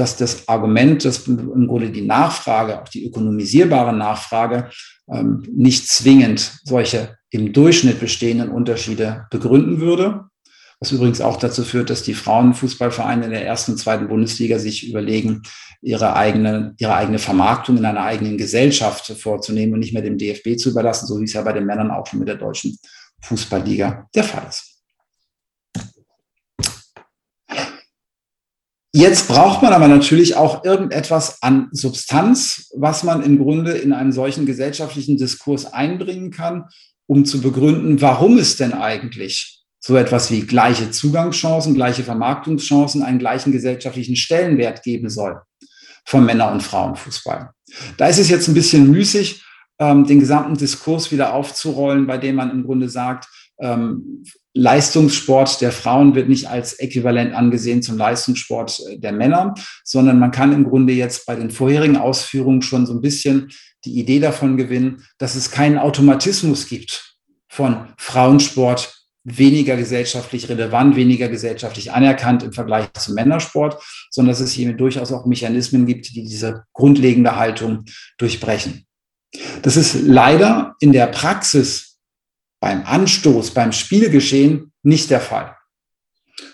[0.00, 4.70] dass das Argument, dass im Grunde die Nachfrage, auch die ökonomisierbare Nachfrage,
[5.12, 10.24] ähm, nicht zwingend solche im Durchschnitt bestehenden Unterschiede begründen würde.
[10.78, 14.88] Was übrigens auch dazu führt, dass die Frauenfußballvereine in der ersten und zweiten Bundesliga sich
[14.88, 15.42] überlegen,
[15.82, 20.56] ihre eigene, ihre eigene Vermarktung in einer eigenen Gesellschaft vorzunehmen und nicht mehr dem DFB
[20.56, 22.78] zu überlassen, so wie es ja bei den Männern auch schon mit der deutschen
[23.22, 24.70] Fußballliga der Fall ist.
[28.92, 34.10] Jetzt braucht man aber natürlich auch irgendetwas an Substanz, was man im Grunde in einen
[34.10, 36.64] solchen gesellschaftlichen Diskurs einbringen kann,
[37.06, 43.20] um zu begründen, warum es denn eigentlich so etwas wie gleiche Zugangschancen, gleiche Vermarktungschancen, einen
[43.20, 45.40] gleichen gesellschaftlichen Stellenwert geben soll
[46.04, 47.50] von Männer- und Frauenfußball.
[47.96, 49.42] Da ist es jetzt ein bisschen müßig,
[49.80, 53.26] ähm, den gesamten Diskurs wieder aufzurollen, bei dem man im Grunde sagt,
[53.60, 60.18] ähm, Leistungssport der Frauen wird nicht als äquivalent angesehen zum Leistungssport äh, der Männer, sondern
[60.18, 63.50] man kann im Grunde jetzt bei den vorherigen Ausführungen schon so ein bisschen
[63.84, 67.16] die Idee davon gewinnen, dass es keinen Automatismus gibt
[67.48, 74.52] von Frauensport weniger gesellschaftlich relevant, weniger gesellschaftlich anerkannt im Vergleich zum Männersport, sondern dass es
[74.52, 77.84] hier durchaus auch Mechanismen gibt, die diese grundlegende Haltung
[78.18, 78.86] durchbrechen.
[79.62, 81.98] Das ist leider in der Praxis
[82.60, 85.56] beim Anstoß, beim Spielgeschehen nicht der Fall.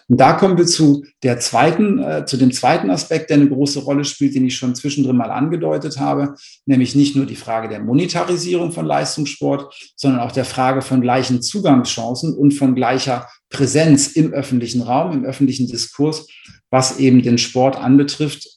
[0.08, 3.80] Und da kommen wir zu der zweiten, äh, zu dem zweiten Aspekt, der eine große
[3.80, 6.34] Rolle spielt, den ich schon zwischendrin mal angedeutet habe,
[6.64, 11.42] nämlich nicht nur die Frage der Monetarisierung von Leistungssport, sondern auch der Frage von gleichen
[11.42, 16.28] Zugangschancen und von gleicher Präsenz im öffentlichen Raum, im öffentlichen Diskurs,
[16.70, 18.48] was eben den Sport anbetrifft,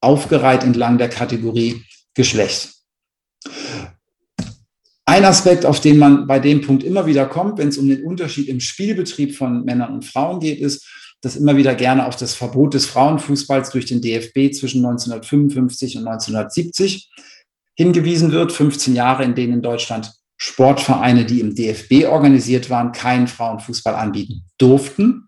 [0.00, 1.82] aufgereiht entlang der Kategorie
[2.14, 2.77] Geschlecht.
[5.18, 8.04] Ein Aspekt, auf den man bei dem Punkt immer wieder kommt, wenn es um den
[8.04, 10.86] Unterschied im Spielbetrieb von Männern und Frauen geht, ist,
[11.22, 16.06] dass immer wieder gerne auf das Verbot des Frauenfußballs durch den DFB zwischen 1955 und
[16.06, 17.10] 1970
[17.74, 18.52] hingewiesen wird.
[18.52, 24.44] 15 Jahre, in denen in Deutschland Sportvereine, die im DFB organisiert waren, keinen Frauenfußball anbieten
[24.56, 25.27] durften.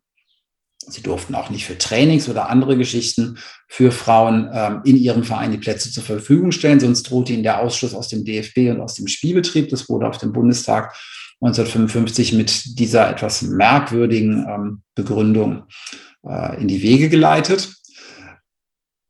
[0.86, 3.38] Sie durften auch nicht für Trainings oder andere Geschichten
[3.68, 7.60] für Frauen ähm, in ihrem Verein die Plätze zur Verfügung stellen, sonst drohte ihnen der
[7.60, 9.68] Ausschluss aus dem DFB und aus dem Spielbetrieb.
[9.68, 10.94] Das wurde auf dem Bundestag
[11.42, 15.64] 1955 mit dieser etwas merkwürdigen ähm, Begründung
[16.26, 17.74] äh, in die Wege geleitet.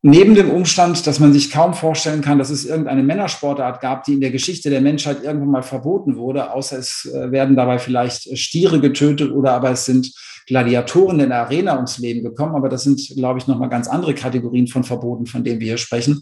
[0.03, 4.13] Neben dem Umstand, dass man sich kaum vorstellen kann, dass es irgendeine Männersportart gab, die
[4.13, 8.37] in der Geschichte der Menschheit irgendwann mal verboten wurde, außer es äh, werden dabei vielleicht
[8.37, 10.11] Stiere getötet oder aber es sind
[10.51, 14.13] Gladiatoren in der Arena ums Leben gekommen, aber das sind, glaube ich, nochmal ganz andere
[14.13, 16.21] Kategorien von Verboten, von denen wir hier sprechen,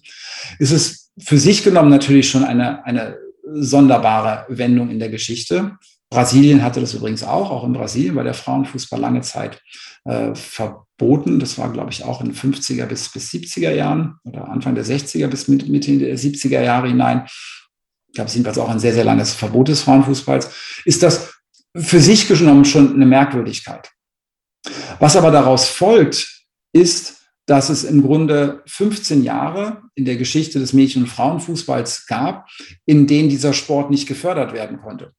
[0.59, 5.77] ist es für sich genommen natürlich schon eine, eine sonderbare Wendung in der Geschichte.
[6.11, 9.63] Brasilien hatte das übrigens auch, auch in Brasilien war der Frauenfußball lange Zeit
[10.05, 11.39] äh, verboten.
[11.39, 14.85] Das war, glaube ich, auch in den 50er bis, bis 70er Jahren oder Anfang der
[14.85, 17.25] 60er bis Mitte der 70er Jahre hinein.
[18.15, 20.51] Gab es jedenfalls auch ein sehr, sehr langes Verbot des Frauenfußballs.
[20.85, 21.33] Ist das
[21.75, 23.89] für sich genommen schon eine Merkwürdigkeit.
[24.99, 30.73] Was aber daraus folgt, ist, dass es im Grunde 15 Jahre in der Geschichte des
[30.73, 32.47] Mädchen- und Frauenfußballs gab,
[32.85, 35.13] in denen dieser Sport nicht gefördert werden konnte.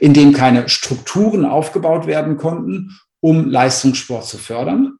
[0.00, 4.91] In dem keine Strukturen aufgebaut werden konnten, um Leistungssport zu fördern.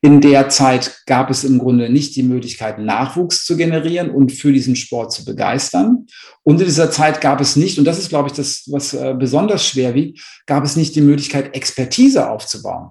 [0.00, 4.52] In der Zeit gab es im Grunde nicht die Möglichkeit, Nachwuchs zu generieren und für
[4.52, 6.06] diesen Sport zu begeistern.
[6.44, 9.14] Und in dieser Zeit gab es nicht, und das ist, glaube ich, das, was äh,
[9.18, 12.90] besonders schwer wiegt, gab es nicht die Möglichkeit, Expertise aufzubauen.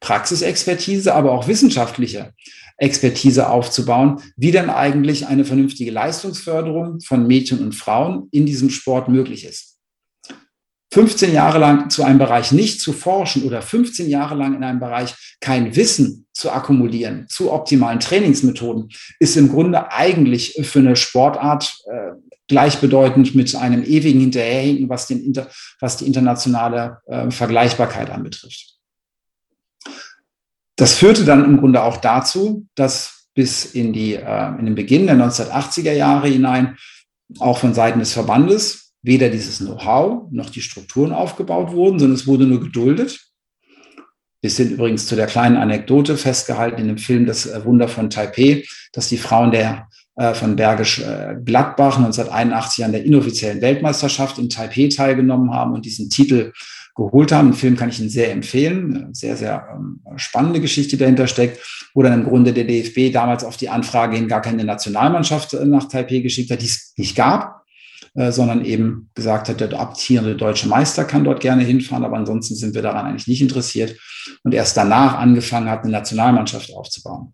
[0.00, 2.32] Praxisexpertise, aber auch wissenschaftliche
[2.76, 9.08] Expertise aufzubauen, wie denn eigentlich eine vernünftige Leistungsförderung von Mädchen und Frauen in diesem Sport
[9.08, 9.77] möglich ist.
[10.98, 14.80] 15 Jahre lang zu einem Bereich nicht zu forschen oder 15 Jahre lang in einem
[14.80, 18.88] Bereich kein Wissen zu akkumulieren zu optimalen Trainingsmethoden,
[19.20, 22.16] ist im Grunde eigentlich für eine Sportart äh,
[22.48, 25.32] gleichbedeutend mit einem ewigen Hinterherhinken, was, den,
[25.78, 28.74] was die internationale äh, Vergleichbarkeit anbetrifft.
[30.74, 35.06] Das führte dann im Grunde auch dazu, dass bis in, die, äh, in den Beginn
[35.06, 36.76] der 1980er Jahre hinein
[37.38, 42.26] auch von Seiten des Verbandes weder dieses Know-how noch die Strukturen aufgebaut wurden, sondern es
[42.26, 43.28] wurde nur geduldet.
[44.40, 48.10] Wir sind übrigens zu der kleinen Anekdote festgehalten in dem Film Das äh, Wunder von
[48.10, 54.38] Taipei, dass die Frauen der äh, von Bergisch äh, Gladbach 1981 an der inoffiziellen Weltmeisterschaft
[54.38, 56.52] in Taipei teilgenommen haben und diesen Titel
[56.94, 57.50] geholt haben.
[57.50, 59.12] Den Film kann ich Ihnen sehr empfehlen.
[59.12, 63.56] Sehr, sehr ähm, spannende Geschichte dahinter steckt, wo dann im Grunde der DFB damals auf
[63.56, 67.57] die Anfrage hin gar keine Nationalmannschaft nach Taipei geschickt hat, die es nicht gab.
[68.18, 72.56] Äh, sondern eben gesagt hat, der abtierende deutsche Meister kann dort gerne hinfahren, aber ansonsten
[72.56, 73.96] sind wir daran eigentlich nicht interessiert
[74.42, 77.32] und erst danach angefangen hat, eine Nationalmannschaft aufzubauen.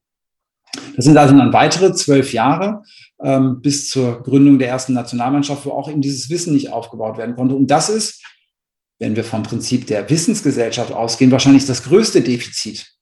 [0.94, 2.82] Das sind also dann weitere zwölf Jahre
[3.22, 7.34] ähm, bis zur Gründung der ersten Nationalmannschaft, wo auch eben dieses Wissen nicht aufgebaut werden
[7.34, 7.54] konnte.
[7.54, 8.22] Und das ist,
[8.98, 12.92] wenn wir vom Prinzip der Wissensgesellschaft ausgehen, wahrscheinlich das größte Defizit,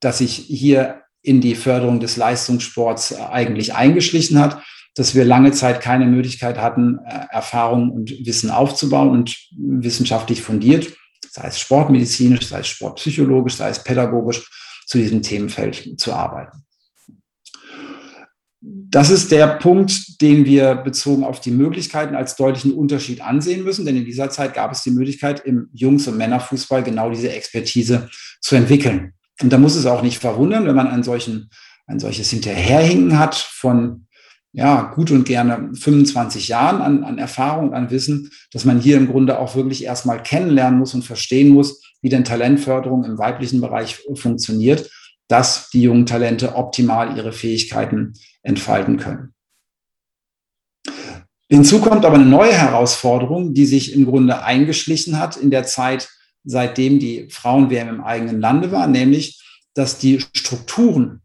[0.00, 4.62] das sich hier in die Förderung des Leistungssports eigentlich eingeschlichen hat
[4.96, 10.92] dass wir lange Zeit keine Möglichkeit hatten, äh, Erfahrung und Wissen aufzubauen und wissenschaftlich fundiert,
[11.30, 14.50] sei es sportmedizinisch, sei es sportpsychologisch, sei es pädagogisch,
[14.86, 16.62] zu diesem Themenfeld zu arbeiten.
[18.60, 23.84] Das ist der Punkt, den wir bezogen auf die Möglichkeiten als deutlichen Unterschied ansehen müssen,
[23.84, 28.08] denn in dieser Zeit gab es die Möglichkeit, im Jungs- und Männerfußball genau diese Expertise
[28.40, 29.12] zu entwickeln.
[29.42, 31.50] Und da muss es auch nicht verwundern, wenn man einen solchen,
[31.86, 34.05] ein solches Hinterherhinken hat von
[34.56, 39.06] ja, gut und gerne 25 Jahren an, an Erfahrung, an Wissen, dass man hier im
[39.06, 43.98] Grunde auch wirklich erstmal kennenlernen muss und verstehen muss, wie denn Talentförderung im weiblichen Bereich
[44.14, 44.90] funktioniert,
[45.28, 49.34] dass die jungen Talente optimal ihre Fähigkeiten entfalten können.
[51.50, 56.08] Hinzu kommt aber eine neue Herausforderung, die sich im Grunde eingeschlichen hat in der Zeit,
[56.44, 61.20] seitdem die Frauen-WM im eigenen Lande war, nämlich, dass die Strukturen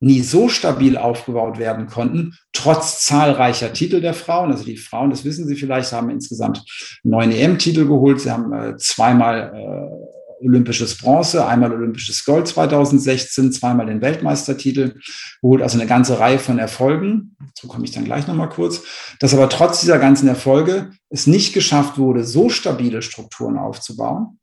[0.00, 4.52] nie so stabil aufgebaut werden konnten, trotz zahlreicher Titel der Frauen.
[4.52, 6.64] Also die Frauen, das wissen Sie vielleicht, haben insgesamt
[7.02, 8.20] neun EM-Titel geholt.
[8.20, 14.94] Sie haben äh, zweimal äh, olympisches Bronze, einmal olympisches Gold 2016, zweimal den Weltmeistertitel
[15.42, 17.36] geholt, also eine ganze Reihe von Erfolgen.
[17.40, 18.82] Dazu komme ich dann gleich nochmal kurz.
[19.20, 24.38] Dass aber trotz dieser ganzen Erfolge es nicht geschafft wurde, so stabile Strukturen aufzubauen,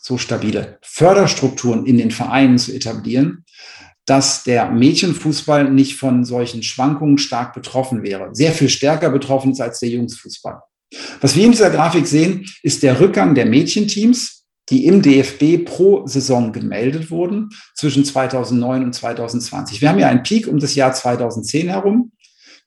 [0.00, 3.44] so stabile Förderstrukturen in den Vereinen zu etablieren,
[4.08, 8.30] dass der Mädchenfußball nicht von solchen Schwankungen stark betroffen wäre.
[8.32, 10.60] Sehr viel stärker betroffen ist als der Jungsfußball.
[11.20, 16.06] Was wir in dieser Grafik sehen, ist der Rückgang der Mädchenteams, die im DFB pro
[16.06, 19.82] Saison gemeldet wurden zwischen 2009 und 2020.
[19.82, 22.12] Wir haben ja einen Peak um das Jahr 2010 herum.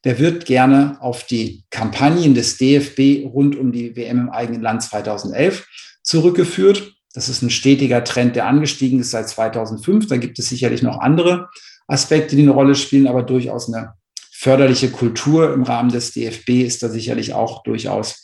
[0.04, 4.84] Der wird gerne auf die Kampagnen des DFB rund um die WM im eigenen Land
[4.84, 5.68] 2011
[6.04, 6.94] zurückgeführt.
[7.14, 10.08] Das ist ein stetiger Trend, der angestiegen ist seit 2005.
[10.08, 11.50] Da gibt es sicherlich noch andere
[11.88, 13.94] Aspekte, die eine Rolle spielen, aber durchaus eine
[14.32, 18.24] förderliche Kultur im Rahmen des DFB ist da sicherlich auch durchaus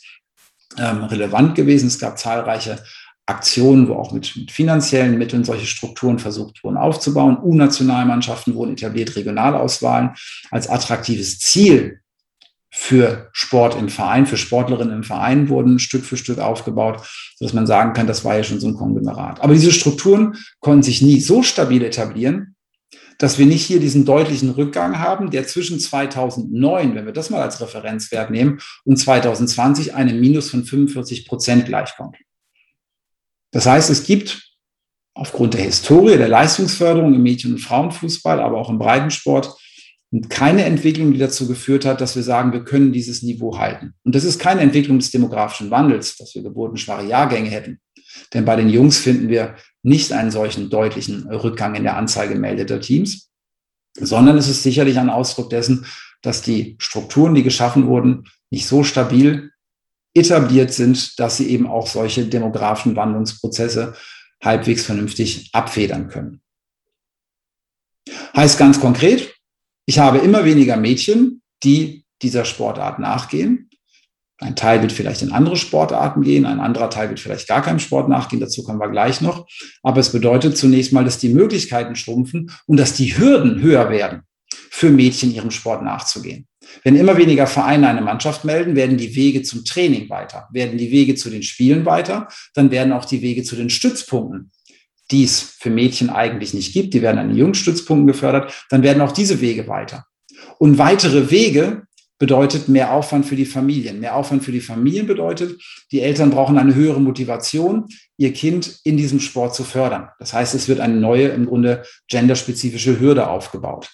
[0.76, 1.86] ähm, relevant gewesen.
[1.86, 2.82] Es gab zahlreiche
[3.26, 7.38] Aktionen, wo auch mit, mit, finanziellen Mitteln solche Strukturen versucht wurden aufzubauen.
[7.42, 10.10] U-Nationalmannschaften wurden etabliert, Regionalauswahlen
[10.50, 12.00] als attraktives Ziel
[12.70, 17.00] für Sport im Verein, für Sportlerinnen im Verein wurden Stück für Stück aufgebaut,
[17.36, 19.40] sodass man sagen kann, das war ja schon so ein Konglomerat.
[19.40, 22.56] Aber diese Strukturen konnten sich nie so stabil etablieren,
[23.18, 27.42] dass wir nicht hier diesen deutlichen Rückgang haben, der zwischen 2009, wenn wir das mal
[27.42, 32.16] als Referenzwert nehmen, und 2020 einem Minus von 45 Prozent gleichkommt.
[33.50, 34.48] Das heißt, es gibt
[35.14, 39.56] aufgrund der Historie der Leistungsförderung im Mädchen- und Frauenfußball, aber auch im Breitensport
[40.30, 43.94] keine Entwicklung, die dazu geführt hat, dass wir sagen, wir können dieses Niveau halten.
[44.04, 47.80] Und das ist keine Entwicklung des demografischen Wandels, dass wir geburtenschwache Jahrgänge hätten.
[48.32, 52.80] Denn bei den Jungs finden wir nicht einen solchen deutlichen Rückgang in der Anzahl gemeldeter
[52.80, 53.30] Teams,
[53.94, 55.86] sondern es ist sicherlich ein Ausdruck dessen,
[56.22, 59.52] dass die Strukturen, die geschaffen wurden, nicht so stabil
[60.14, 63.94] etabliert sind, dass sie eben auch solche demografischen Wandlungsprozesse
[64.42, 66.40] halbwegs vernünftig abfedern können.
[68.34, 69.37] Heißt ganz konkret,
[69.88, 73.70] ich habe immer weniger Mädchen, die dieser Sportart nachgehen.
[74.36, 77.78] Ein Teil wird vielleicht in andere Sportarten gehen, ein anderer Teil wird vielleicht gar keinem
[77.78, 79.48] Sport nachgehen, dazu kommen wir gleich noch.
[79.82, 84.24] Aber es bedeutet zunächst mal, dass die Möglichkeiten schrumpfen und dass die Hürden höher werden,
[84.50, 86.46] für Mädchen ihrem Sport nachzugehen.
[86.84, 90.90] Wenn immer weniger Vereine eine Mannschaft melden, werden die Wege zum Training weiter, werden die
[90.90, 94.50] Wege zu den Spielen weiter, dann werden auch die Wege zu den Stützpunkten,
[95.10, 99.00] die es für Mädchen eigentlich nicht gibt, die werden an den Jungstützpunkten gefördert, dann werden
[99.00, 100.06] auch diese Wege weiter.
[100.58, 101.82] Und weitere Wege
[102.18, 104.00] bedeutet mehr Aufwand für die Familien.
[104.00, 105.60] Mehr Aufwand für die Familien bedeutet,
[105.92, 107.86] die Eltern brauchen eine höhere Motivation,
[108.16, 110.08] ihr Kind in diesem Sport zu fördern.
[110.18, 113.90] Das heißt, es wird eine neue, im Grunde genderspezifische Hürde aufgebaut.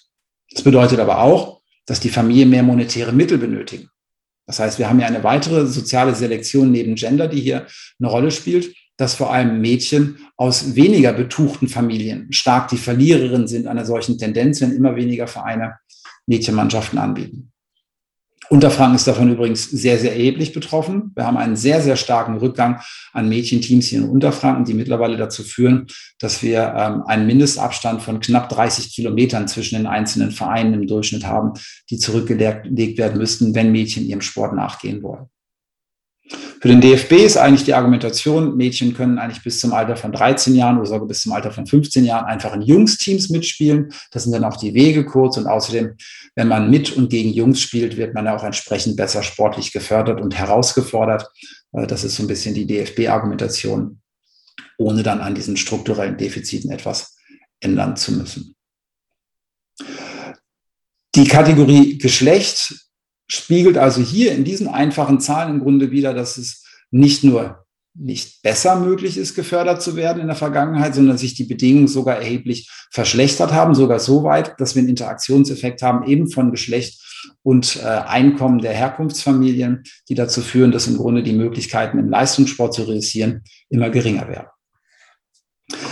[0.51, 3.89] Das bedeutet aber auch, dass die Familien mehr monetäre Mittel benötigen.
[4.47, 7.67] Das heißt, wir haben ja eine weitere soziale Selektion neben Gender, die hier
[7.99, 13.67] eine Rolle spielt, dass vor allem Mädchen aus weniger betuchten Familien stark die Verliererin sind
[13.67, 15.77] einer solchen Tendenz, wenn immer weniger Vereine
[16.27, 17.51] Mädchenmannschaften anbieten.
[18.49, 21.11] Unterfranken ist davon übrigens sehr, sehr erheblich betroffen.
[21.15, 22.79] Wir haben einen sehr, sehr starken Rückgang
[23.11, 25.87] an Mädchenteams hier in Unterfranken, die mittlerweile dazu führen,
[26.19, 31.25] dass wir ähm, einen Mindestabstand von knapp 30 Kilometern zwischen den einzelnen Vereinen im Durchschnitt
[31.25, 31.53] haben,
[31.89, 35.25] die zurückgelegt werden müssten, wenn Mädchen ihrem Sport nachgehen wollen.
[36.27, 40.55] Für den DFB ist eigentlich die Argumentation, Mädchen können eigentlich bis zum Alter von 13
[40.55, 43.91] Jahren oder sogar bis zum Alter von 15 Jahren einfach in Jungsteams mitspielen.
[44.11, 45.95] Das sind dann auch die Wege kurz und außerdem,
[46.33, 50.19] wenn man mit und gegen Jungs spielt, wird man ja auch entsprechend besser sportlich gefördert
[50.19, 51.29] und herausgefordert.
[51.73, 54.01] Äh, das ist so ein bisschen die DFB-Argumentation,
[54.79, 57.15] ohne dann an diesen strukturellen Defiziten etwas
[57.59, 58.55] ändern zu müssen.
[61.13, 62.73] Die Kategorie Geschlecht
[63.27, 67.65] spiegelt also hier in diesen einfachen Zahlen im Grunde wieder, dass es nicht nur
[67.97, 72.17] nicht besser möglich ist, gefördert zu werden in der Vergangenheit, sondern sich die Bedingungen sogar
[72.17, 77.01] erheblich verschlechtert haben, sogar so weit, dass wir einen Interaktionseffekt haben, eben von Geschlecht
[77.41, 82.73] und äh, Einkommen der Herkunftsfamilien, die dazu führen, dass im Grunde die Möglichkeiten im Leistungssport
[82.73, 84.47] zu realisieren immer geringer werden.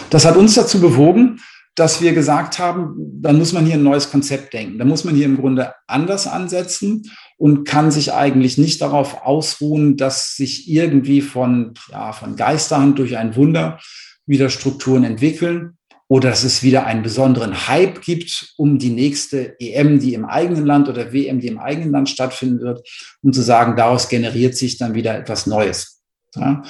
[0.10, 1.40] Das hat uns dazu bewogen,
[1.76, 4.78] dass wir gesagt haben, dann muss man hier ein neues Konzept denken.
[4.78, 9.98] Da muss man hier im Grunde anders ansetzen und kann sich eigentlich nicht darauf ausruhen,
[9.98, 13.80] dass sich irgendwie von, ja, von Geisterhand durch ein Wunder
[14.26, 20.00] wieder Strukturen entwickeln oder dass es wieder einen besonderen Hype gibt um die nächste EM,
[20.00, 22.88] die im eigenen Land oder WM, die im eigenen Land stattfinden wird,
[23.24, 26.03] um zu sagen, daraus generiert sich dann wieder etwas Neues.
[26.36, 26.64] Ja.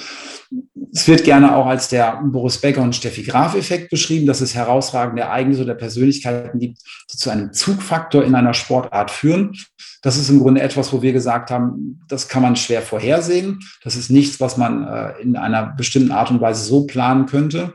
[0.92, 5.22] Es wird gerne auch als der Boris Becker und Steffi Graf-Effekt beschrieben, dass es herausragende
[5.22, 6.78] Ereignisse oder Persönlichkeiten gibt,
[7.12, 9.56] die zu einem Zugfaktor in einer Sportart führen.
[10.02, 13.60] Das ist im Grunde etwas, wo wir gesagt haben, das kann man schwer vorhersehen.
[13.82, 17.72] Das ist nichts, was man äh, in einer bestimmten Art und Weise so planen könnte,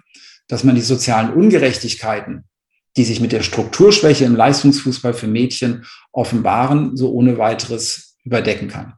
[0.48, 2.44] dass man die sozialen Ungerechtigkeiten,
[2.98, 8.94] die sich mit der Strukturschwäche im Leistungsfußball für Mädchen offenbaren, so ohne weiteres überdecken kann.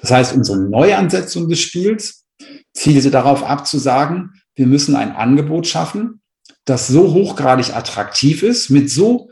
[0.00, 2.24] Das heißt, unsere Neuansetzung des Spiels
[2.72, 6.20] zielte darauf ab zu sagen, wir müssen ein Angebot schaffen,
[6.64, 9.30] das so hochgradig attraktiv ist, mit so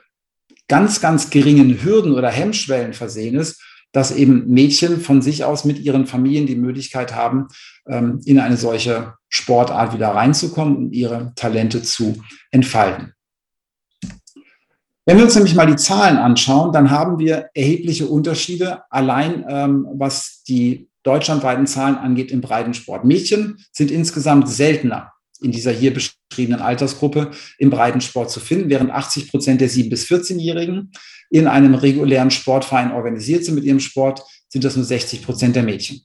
[0.68, 3.60] ganz, ganz geringen Hürden oder Hemmschwellen versehen ist,
[3.92, 7.48] dass eben Mädchen von sich aus mit ihren Familien die Möglichkeit haben,
[7.86, 12.20] ähm, in eine solche Sportart wieder reinzukommen und ihre Talente zu
[12.50, 13.12] entfalten.
[15.06, 19.86] Wenn wir uns nämlich mal die Zahlen anschauen, dann haben wir erhebliche Unterschiede allein, ähm,
[19.92, 23.04] was die deutschlandweiten Zahlen angeht im Breitensport.
[23.04, 29.30] Mädchen sind insgesamt seltener in dieser hier beschriebenen Altersgruppe im Breitensport zu finden, während 80
[29.30, 30.92] Prozent der 7- bis 14-Jährigen
[31.30, 35.64] in einem regulären Sportverein organisiert sind mit ihrem Sport, sind das nur 60 Prozent der
[35.64, 36.00] Mädchen.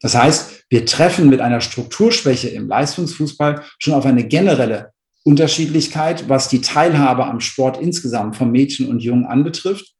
[0.00, 4.92] Das heißt, wir treffen mit einer Strukturschwäche im Leistungsfußball schon auf eine generelle
[5.24, 9.94] Unterschiedlichkeit, was die Teilhabe am Sport insgesamt von Mädchen und Jungen anbetrifft,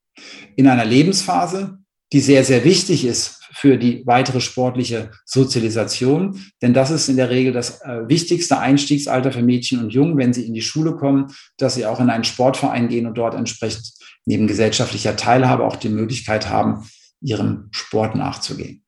[0.56, 1.78] in einer Lebensphase,
[2.12, 6.42] die sehr, sehr wichtig ist für die weitere sportliche Sozialisation.
[6.60, 10.32] Denn das ist in der Regel das äh, wichtigste Einstiegsalter für Mädchen und Jungen, wenn
[10.32, 13.92] sie in die Schule kommen, dass sie auch in einen Sportverein gehen und dort entsprechend
[14.26, 16.86] neben gesellschaftlicher Teilhabe auch die Möglichkeit haben,
[17.20, 18.84] ihrem Sport nachzugehen.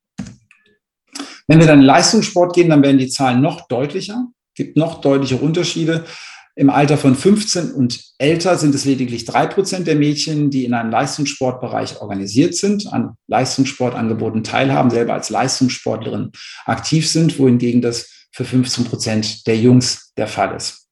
[1.47, 5.37] Wenn wir dann in Leistungssport gehen, dann werden die Zahlen noch deutlicher gibt noch deutliche
[5.37, 6.05] Unterschiede.
[6.57, 10.73] Im Alter von 15 und älter sind es lediglich drei Prozent der Mädchen, die in
[10.73, 16.31] einem Leistungssportbereich organisiert sind, an Leistungssportangeboten teilhaben, selber als Leistungssportlerin
[16.65, 20.84] aktiv sind, wohingegen das für 15 Prozent der Jungs der Fall ist.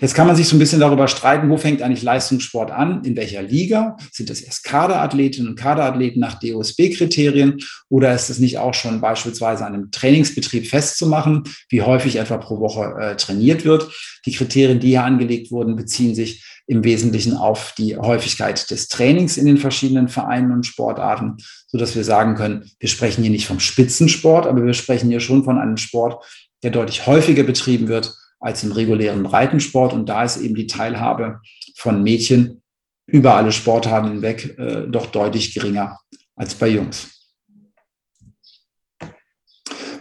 [0.00, 3.16] Jetzt kann man sich so ein bisschen darüber streiten, wo fängt eigentlich Leistungssport an, in
[3.16, 3.96] welcher Liga?
[4.10, 7.58] Sind das erst Kaderathletinnen und Kaderathleten nach DOSB-Kriterien
[7.88, 12.58] oder ist es nicht auch schon beispielsweise an einem Trainingsbetrieb festzumachen, wie häufig etwa pro
[12.58, 13.92] Woche äh, trainiert wird?
[14.26, 19.36] Die Kriterien, die hier angelegt wurden, beziehen sich im Wesentlichen auf die Häufigkeit des Trainings
[19.36, 21.36] in den verschiedenen Vereinen und Sportarten,
[21.68, 25.20] so dass wir sagen können, wir sprechen hier nicht vom Spitzensport, aber wir sprechen hier
[25.20, 26.24] schon von einem Sport,
[26.62, 29.92] der deutlich häufiger betrieben wird als im regulären Breitensport.
[29.92, 31.40] Und da ist eben die Teilhabe
[31.76, 32.62] von Mädchen
[33.06, 35.98] über alle Sportarten hinweg äh, doch deutlich geringer
[36.34, 37.08] als bei Jungs.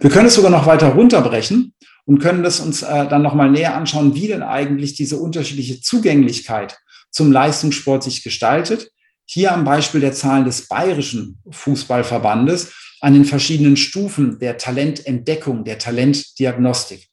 [0.02, 1.74] Wir können es sogar noch weiter runterbrechen
[2.06, 6.80] und können das uns äh, dann nochmal näher anschauen, wie denn eigentlich diese unterschiedliche Zugänglichkeit
[7.12, 8.92] zum Leistungssport sich gestaltet.
[9.26, 12.72] Hier am Beispiel der Zahlen des Bayerischen Fußballverbandes
[13.02, 17.09] an den verschiedenen Stufen der Talententdeckung, der Talentdiagnostik.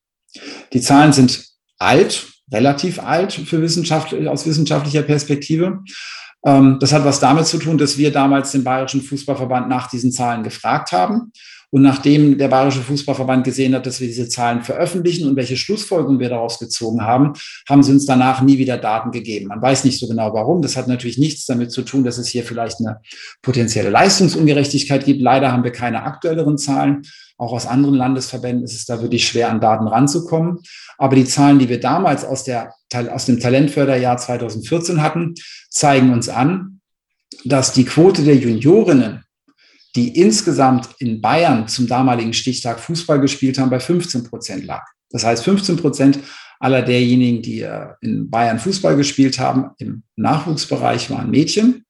[0.73, 1.45] Die Zahlen sind
[1.79, 5.81] alt, relativ alt für Wissenschaft, aus wissenschaftlicher Perspektive.
[6.45, 10.13] Ähm, das hat was damit zu tun, dass wir damals den Bayerischen Fußballverband nach diesen
[10.13, 11.33] Zahlen gefragt haben.
[11.71, 16.21] Und nachdem der Bayerische Fußballverband gesehen hat, dass wir diese Zahlen veröffentlichen und welche Schlussfolgerungen
[16.21, 17.33] wir daraus gezogen haben,
[17.69, 19.49] haben sie uns danach nie wieder Daten gegeben.
[19.49, 20.63] Man weiß nicht so genau warum.
[20.63, 23.01] Das hat natürlich nichts damit zu tun, dass es hier vielleicht eine
[23.43, 25.21] potenzielle Leistungsungerechtigkeit gibt.
[25.21, 27.03] Leider haben wir keine aktuelleren Zahlen.
[27.37, 30.61] Auch aus anderen Landesverbänden ist es da wirklich schwer, an Daten ranzukommen.
[30.99, 32.73] Aber die Zahlen, die wir damals aus, der,
[33.11, 35.35] aus dem Talentförderjahr 2014 hatten,
[35.69, 36.81] zeigen uns an,
[37.45, 39.26] dass die Quote der Juniorinnen,
[39.97, 44.85] die insgesamt in Bayern zum damaligen Stichtag Fußball gespielt haben, bei 15 Prozent lag.
[45.11, 46.19] Das heißt, 15 Prozent
[46.61, 51.85] aller derjenigen, die äh, in Bayern Fußball gespielt haben, im Nachwuchsbereich waren Mädchen.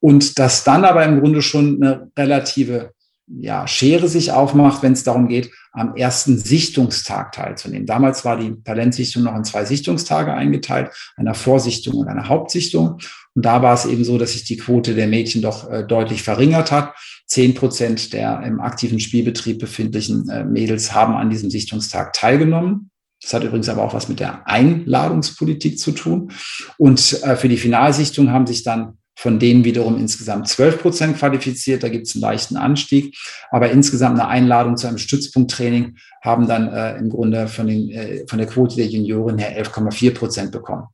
[0.00, 2.92] Und dass dann aber im Grunde schon eine relative
[3.26, 7.86] ja, Schere sich aufmacht, wenn es darum geht, am ersten Sichtungstag teilzunehmen.
[7.86, 12.98] Damals war die Talentsichtung noch in zwei Sichtungstage eingeteilt, einer Vorsichtung und einer Hauptsichtung.
[13.36, 16.22] Und da war es eben so, dass sich die Quote der Mädchen doch äh, deutlich
[16.22, 16.94] verringert hat.
[17.26, 22.90] Zehn Prozent der im aktiven Spielbetrieb befindlichen äh, Mädels haben an diesem Sichtungstag teilgenommen.
[23.20, 26.32] Das hat übrigens aber auch was mit der Einladungspolitik zu tun.
[26.78, 31.82] Und äh, für die Finalsichtung haben sich dann von denen wiederum insgesamt 12 Prozent qualifiziert.
[31.82, 33.18] Da gibt es einen leichten Anstieg.
[33.50, 38.26] Aber insgesamt eine Einladung zu einem Stützpunkttraining haben dann äh, im Grunde von, den, äh,
[38.26, 40.86] von der Quote der Junioren her 11,4 Prozent bekommen.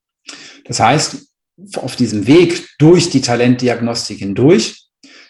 [0.64, 1.31] Das heißt,
[1.76, 4.82] auf diesem Weg durch die Talentdiagnostik hindurch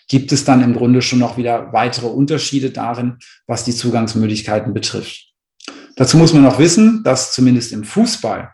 [0.08, 5.32] gibt es dann im Grunde schon noch wieder weitere Unterschiede darin, was die Zugangsmöglichkeiten betrifft.
[5.96, 8.52] Dazu muss man noch wissen, dass zumindest im Fußball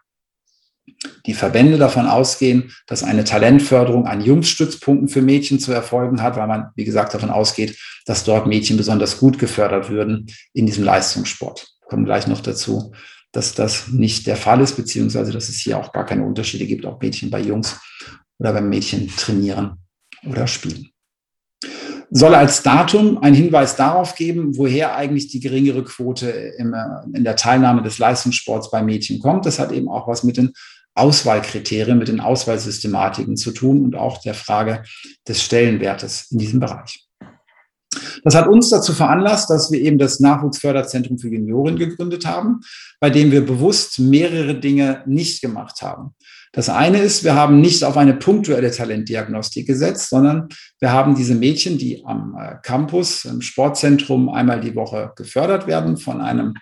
[1.27, 6.47] die Verbände davon ausgehen, dass eine Talentförderung an Jungsstützpunkten für Mädchen zu erfolgen hat, weil
[6.47, 11.69] man, wie gesagt, davon ausgeht, dass dort Mädchen besonders gut gefördert würden in diesem Leistungssport.
[11.81, 12.93] Wir kommen gleich noch dazu,
[13.33, 16.85] dass das nicht der Fall ist, beziehungsweise dass es hier auch gar keine Unterschiede gibt,
[16.85, 17.79] ob Mädchen bei Jungs
[18.39, 19.79] oder beim Mädchen trainieren
[20.26, 20.89] oder spielen.
[22.11, 26.72] Soll als Datum ein Hinweis darauf geben, woher eigentlich die geringere Quote in
[27.24, 29.45] der Teilnahme des Leistungssports bei Mädchen kommt.
[29.45, 30.55] Das hat eben auch was mit den
[30.95, 34.85] Auswahlkriterien, mit den Auswahlsystematiken zu tun und auch der Frage
[35.29, 37.07] des Stellenwertes in diesem Bereich.
[38.29, 42.61] Das hat uns dazu veranlasst, dass wir eben das Nachwuchsförderzentrum für Junioren gegründet haben,
[43.01, 46.14] bei dem wir bewusst mehrere Dinge nicht gemacht haben.
[46.53, 50.49] Das eine ist, wir haben nicht auf eine punktuelle Talentdiagnostik gesetzt, sondern
[50.80, 55.96] wir haben diese Mädchen, die am äh, Campus, im Sportzentrum einmal die Woche gefördert werden
[55.96, 56.55] von einem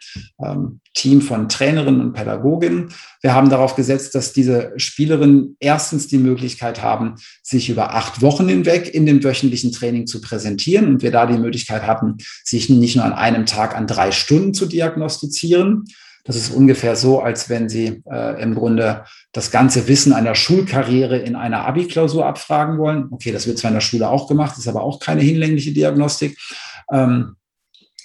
[0.43, 2.89] ähm, Team von Trainerinnen und Pädagoginnen.
[3.21, 8.49] Wir haben darauf gesetzt, dass diese Spielerinnen erstens die Möglichkeit haben, sich über acht Wochen
[8.49, 12.97] hinweg in dem wöchentlichen Training zu präsentieren und wir da die Möglichkeit hatten, sich nicht
[12.97, 15.85] nur an einem Tag an drei Stunden zu diagnostizieren,
[16.27, 21.19] das ist ungefähr so, als wenn Sie äh, im Grunde das ganze Wissen einer Schulkarriere
[21.19, 23.09] in einer Abi-Klausur abfragen wollen.
[23.11, 26.37] Okay, das wird zwar in der Schule auch gemacht, ist aber auch keine hinlängliche Diagnostik,
[26.93, 27.37] ähm,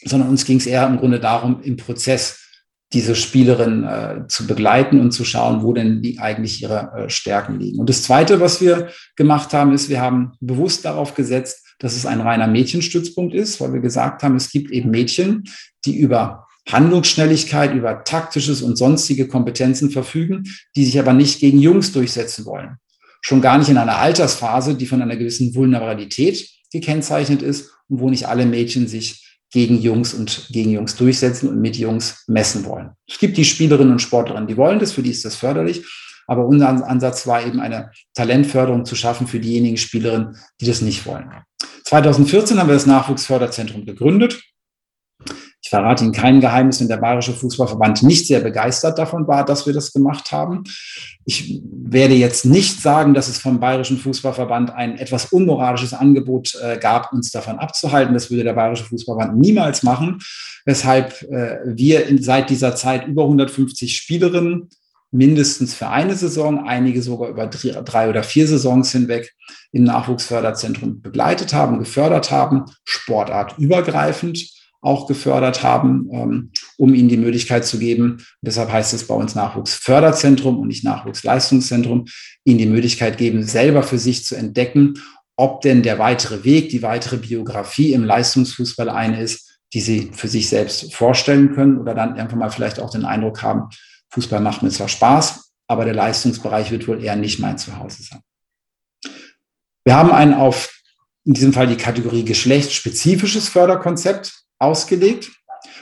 [0.05, 2.37] sondern uns ging es eher im Grunde darum, im Prozess
[2.93, 7.59] diese Spielerin äh, zu begleiten und zu schauen, wo denn die, eigentlich ihre äh, Stärken
[7.59, 7.79] liegen.
[7.79, 12.05] Und das Zweite, was wir gemacht haben, ist, wir haben bewusst darauf gesetzt, dass es
[12.05, 15.45] ein reiner Mädchenstützpunkt ist, weil wir gesagt haben, es gibt eben Mädchen,
[15.85, 20.43] die über Handlungsschnelligkeit, über taktisches und sonstige Kompetenzen verfügen,
[20.75, 22.77] die sich aber nicht gegen Jungs durchsetzen wollen.
[23.21, 28.09] Schon gar nicht in einer Altersphase, die von einer gewissen Vulnerabilität gekennzeichnet ist und wo
[28.09, 32.91] nicht alle Mädchen sich gegen Jungs und gegen Jungs durchsetzen und mit Jungs messen wollen.
[33.07, 35.85] Es gibt die Spielerinnen und Sportlerinnen, die wollen das, für die ist das förderlich.
[36.27, 41.05] Aber unser Ansatz war eben eine Talentförderung zu schaffen für diejenigen Spielerinnen, die das nicht
[41.05, 41.29] wollen.
[41.85, 44.41] 2014 haben wir das Nachwuchsförderzentrum gegründet
[45.63, 49.67] ich verrate Ihnen kein Geheimnis, wenn der Bayerische Fußballverband nicht sehr begeistert davon war, dass
[49.67, 50.63] wir das gemacht haben.
[51.25, 56.79] Ich werde jetzt nicht sagen, dass es vom Bayerischen Fußballverband ein etwas unmoralisches Angebot äh,
[56.79, 58.15] gab, uns davon abzuhalten.
[58.15, 60.19] Das würde der Bayerische Fußballverband niemals machen,
[60.65, 64.69] weshalb äh, wir seit dieser Zeit über 150 Spielerinnen
[65.11, 69.35] mindestens für eine Saison, einige sogar über drei oder vier Saisons hinweg
[69.71, 77.65] im Nachwuchsförderzentrum begleitet haben, gefördert haben, sportartübergreifend auch gefördert haben, ähm, um ihnen die Möglichkeit
[77.65, 82.05] zu geben, deshalb heißt es bei uns Nachwuchsförderzentrum und nicht Nachwuchsleistungszentrum,
[82.43, 84.95] ihnen die Möglichkeit geben, selber für sich zu entdecken,
[85.35, 90.27] ob denn der weitere Weg, die weitere Biografie im Leistungsfußball eine ist, die sie für
[90.27, 93.69] sich selbst vorstellen können oder dann einfach mal vielleicht auch den Eindruck haben,
[94.09, 98.19] Fußball macht mir zwar Spaß, aber der Leistungsbereich wird wohl eher nicht mein Zuhause sein.
[99.85, 100.69] Wir haben ein auf
[101.23, 105.31] in diesem Fall die Kategorie geschlechtsspezifisches Förderkonzept ausgelegt,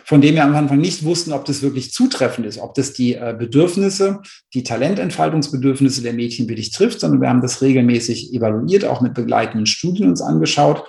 [0.03, 3.13] von dem wir am Anfang nicht wussten, ob das wirklich zutreffend ist, ob das die
[3.13, 4.21] äh, Bedürfnisse,
[4.53, 9.65] die Talententfaltungsbedürfnisse der Mädchen wirklich trifft, sondern wir haben das regelmäßig evaluiert, auch mit begleitenden
[9.65, 10.83] Studien uns angeschaut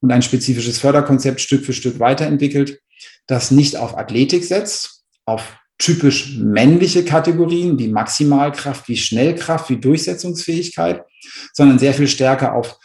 [0.00, 2.80] und ein spezifisches Förderkonzept Stück für Stück weiterentwickelt,
[3.26, 11.02] das nicht auf Athletik setzt, auf typisch männliche Kategorien wie Maximalkraft, wie Schnellkraft, wie Durchsetzungsfähigkeit,
[11.54, 12.78] sondern sehr viel stärker auf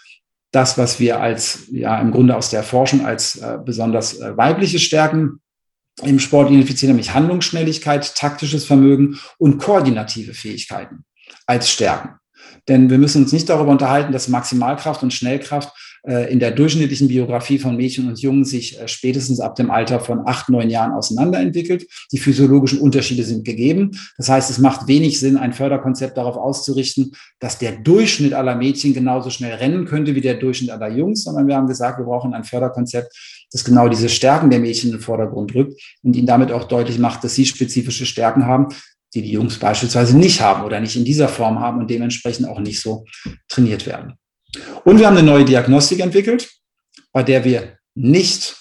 [0.52, 4.80] das, was wir als, ja, im Grunde aus der Forschung als äh, besonders äh, weibliche
[4.80, 5.42] Stärken
[6.04, 11.06] im Sport identifizieren, nämlich Handlungsschnelligkeit, taktisches Vermögen und koordinative Fähigkeiten
[11.46, 12.16] als Stärken.
[12.68, 15.72] Denn wir müssen uns nicht darüber unterhalten, dass Maximalkraft und Schnellkraft
[16.32, 20.28] in der durchschnittlichen Biografie von Mädchen und Jungen sich äh, spätestens ab dem Alter von
[20.28, 21.88] acht, neun Jahren auseinanderentwickelt.
[22.12, 23.92] Die physiologischen Unterschiede sind gegeben.
[24.18, 28.94] Das heißt, es macht wenig Sinn, ein Förderkonzept darauf auszurichten, dass der Durchschnitt aller Mädchen
[28.94, 32.34] genauso schnell rennen könnte wie der Durchschnitt aller Jungs, sondern wir haben gesagt, wir brauchen
[32.34, 33.12] ein Förderkonzept,
[33.52, 37.00] das genau diese Stärken der Mädchen in den Vordergrund rückt und ihnen damit auch deutlich
[37.00, 38.68] macht, dass sie spezifische Stärken haben,
[39.14, 42.60] die die Jungs beispielsweise nicht haben oder nicht in dieser Form haben und dementsprechend auch
[42.60, 43.06] nicht so
[43.48, 44.16] trainiert werden.
[44.84, 46.50] Und wir haben eine neue Diagnostik entwickelt,
[47.12, 48.56] bei der wir nicht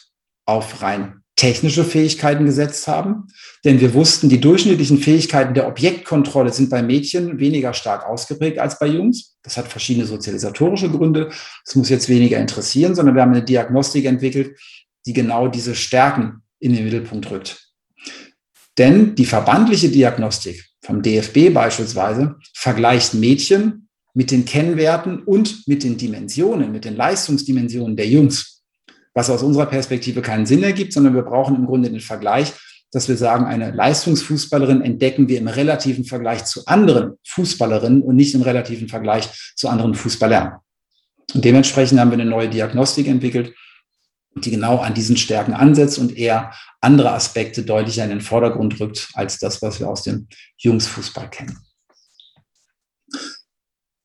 [0.47, 3.26] auf rein technische Fähigkeiten gesetzt haben,
[3.64, 8.78] denn wir wussten, die durchschnittlichen Fähigkeiten der Objektkontrolle sind bei Mädchen weniger stark ausgeprägt als
[8.78, 9.36] bei Jungs.
[9.42, 11.30] Das hat verschiedene sozialisatorische Gründe.
[11.64, 14.57] Das muss jetzt weniger interessieren, sondern wir haben eine Diagnostik entwickelt,
[15.07, 17.72] die genau diese Stärken in den Mittelpunkt rückt.
[18.78, 23.84] Denn die verbandliche Diagnostik vom DFB beispielsweise vergleicht Mädchen
[24.14, 28.62] mit den Kennwerten und mit den Dimensionen, mit den Leistungsdimensionen der Jungs.
[29.12, 32.52] Was aus unserer Perspektive keinen Sinn ergibt, sondern wir brauchen im Grunde den Vergleich,
[32.90, 38.34] dass wir sagen, eine Leistungsfußballerin entdecken wir im relativen Vergleich zu anderen Fußballerinnen und nicht
[38.34, 40.58] im relativen Vergleich zu anderen Fußballern.
[41.34, 43.52] Und dementsprechend haben wir eine neue Diagnostik entwickelt,
[44.36, 49.08] die genau an diesen Stärken ansetzt und eher andere Aspekte deutlicher in den Vordergrund rückt
[49.14, 51.58] als das, was wir aus dem Jungsfußball kennen.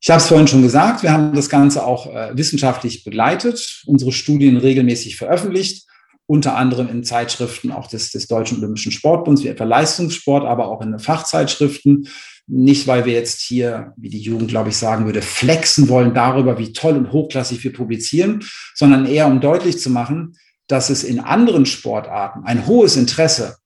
[0.10, 4.12] Ich habe es vorhin schon gesagt, wir haben das Ganze auch äh, wissenschaftlich begleitet, unsere
[4.12, 5.86] Studien regelmäßig veröffentlicht,
[6.26, 10.82] unter anderem in Zeitschriften auch des, des Deutschen Olympischen Sportbunds, wie etwa Leistungssport, aber auch
[10.82, 12.07] in Fachzeitschriften.
[12.47, 16.57] Nicht, weil wir jetzt hier, wie die Jugend, glaube ich, sagen würde, flexen wollen darüber,
[16.57, 18.43] wie toll und hochklassig wir publizieren,
[18.74, 23.57] sondern eher um deutlich zu machen, dass es in anderen Sportarten ein hohes Interesse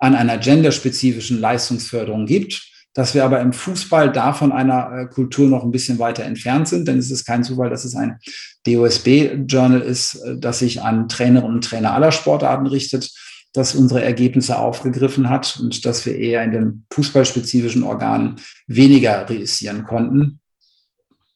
[0.00, 5.48] an einer genderspezifischen Leistungsförderung gibt dass wir aber im Fußball da von einer äh, Kultur
[5.48, 8.18] noch ein bisschen weiter entfernt sind, denn es ist kein Zufall, dass es ein
[8.66, 13.10] DOSB-Journal ist, äh, das sich an Trainerinnen und Trainer aller Sportarten richtet,
[13.52, 18.36] das unsere Ergebnisse aufgegriffen hat und dass wir eher in den fußballspezifischen Organen
[18.66, 20.40] weniger reüssieren konnten.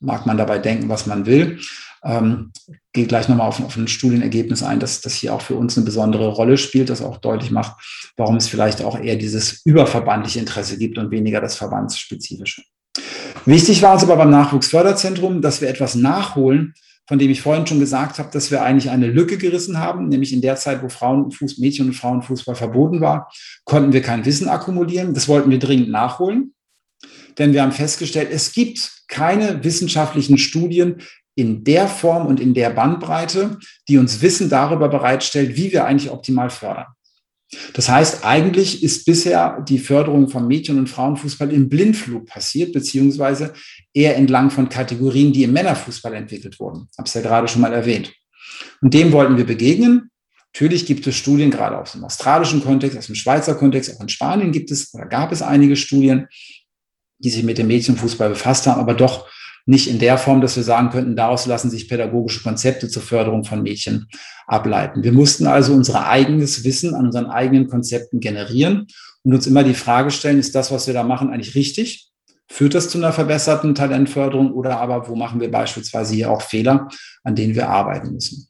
[0.00, 1.58] Mag man dabei denken, was man will.
[2.04, 2.52] Ähm,
[2.92, 5.84] gehe gleich nochmal auf, auf ein Studienergebnis ein, dass das hier auch für uns eine
[5.84, 10.78] besondere Rolle spielt, das auch deutlich macht, warum es vielleicht auch eher dieses überverbandliche Interesse
[10.78, 12.62] gibt und weniger das verbandsspezifische.
[13.44, 16.74] Wichtig war es aber beim Nachwuchsförderzentrum, dass wir etwas nachholen,
[17.06, 20.32] von dem ich vorhin schon gesagt habe, dass wir eigentlich eine Lücke gerissen haben, nämlich
[20.32, 23.32] in der Zeit, wo Frauenfuß, Mädchen und Frauenfußball verboten war,
[23.64, 25.14] konnten wir kein Wissen akkumulieren.
[25.14, 26.52] Das wollten wir dringend nachholen,
[27.38, 31.00] denn wir haben festgestellt, es gibt keine wissenschaftlichen Studien,
[31.38, 36.10] in der Form und in der Bandbreite, die uns Wissen darüber bereitstellt, wie wir eigentlich
[36.10, 36.86] optimal fördern.
[37.74, 43.54] Das heißt, eigentlich ist bisher die Förderung von Mädchen- und Frauenfußball im Blindflug passiert, beziehungsweise
[43.94, 46.88] eher entlang von Kategorien, die im Männerfußball entwickelt wurden.
[46.98, 48.12] Habe es ja gerade schon mal erwähnt.
[48.82, 50.10] Und dem wollten wir begegnen.
[50.52, 54.08] Natürlich gibt es Studien, gerade aus dem australischen Kontext, aus dem Schweizer Kontext, auch in
[54.08, 56.26] Spanien gibt es oder gab es einige Studien,
[57.18, 59.28] die sich mit dem Mädchenfußball befasst haben, aber doch
[59.68, 63.44] nicht in der Form, dass wir sagen könnten, daraus lassen sich pädagogische Konzepte zur Förderung
[63.44, 64.08] von Mädchen
[64.46, 65.02] ableiten.
[65.02, 68.86] Wir mussten also unser eigenes Wissen an unseren eigenen Konzepten generieren
[69.24, 72.08] und uns immer die Frage stellen, ist das, was wir da machen, eigentlich richtig?
[72.50, 76.88] Führt das zu einer verbesserten Talentförderung oder aber wo machen wir beispielsweise hier auch Fehler,
[77.22, 78.48] an denen wir arbeiten müssen?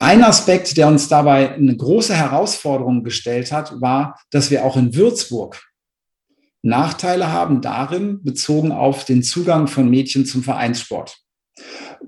[0.00, 4.96] Ein Aspekt, der uns dabei eine große Herausforderung gestellt hat, war, dass wir auch in
[4.96, 5.62] Würzburg
[6.66, 11.18] Nachteile haben darin, bezogen auf den Zugang von Mädchen zum Vereinssport.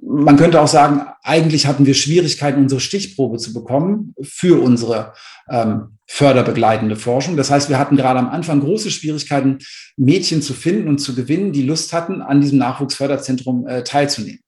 [0.03, 5.15] Man könnte auch sagen, eigentlich hatten wir Schwierigkeiten, unsere Stichprobe zu bekommen für unsere
[5.49, 7.37] ähm, förderbegleitende Forschung.
[7.37, 9.59] Das heißt, wir hatten gerade am Anfang große Schwierigkeiten,
[9.97, 14.41] Mädchen zu finden und zu gewinnen, die Lust hatten, an diesem Nachwuchsförderzentrum äh, teilzunehmen.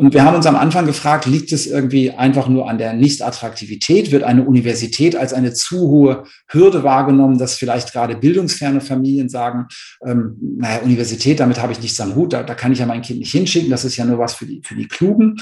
[0.00, 4.10] Und wir haben uns am Anfang gefragt, liegt es irgendwie einfach nur an der Nichtattraktivität?
[4.10, 9.66] Wird eine Universität als eine zu hohe Hürde wahrgenommen, dass vielleicht gerade bildungsferne Familien sagen,
[10.02, 13.02] ähm, naja, Universität, damit habe ich nichts am Hut, da, da kann ich ja mein
[13.02, 15.36] Kind nicht hinschicken, das ist ja nur was für die, für die Klugen.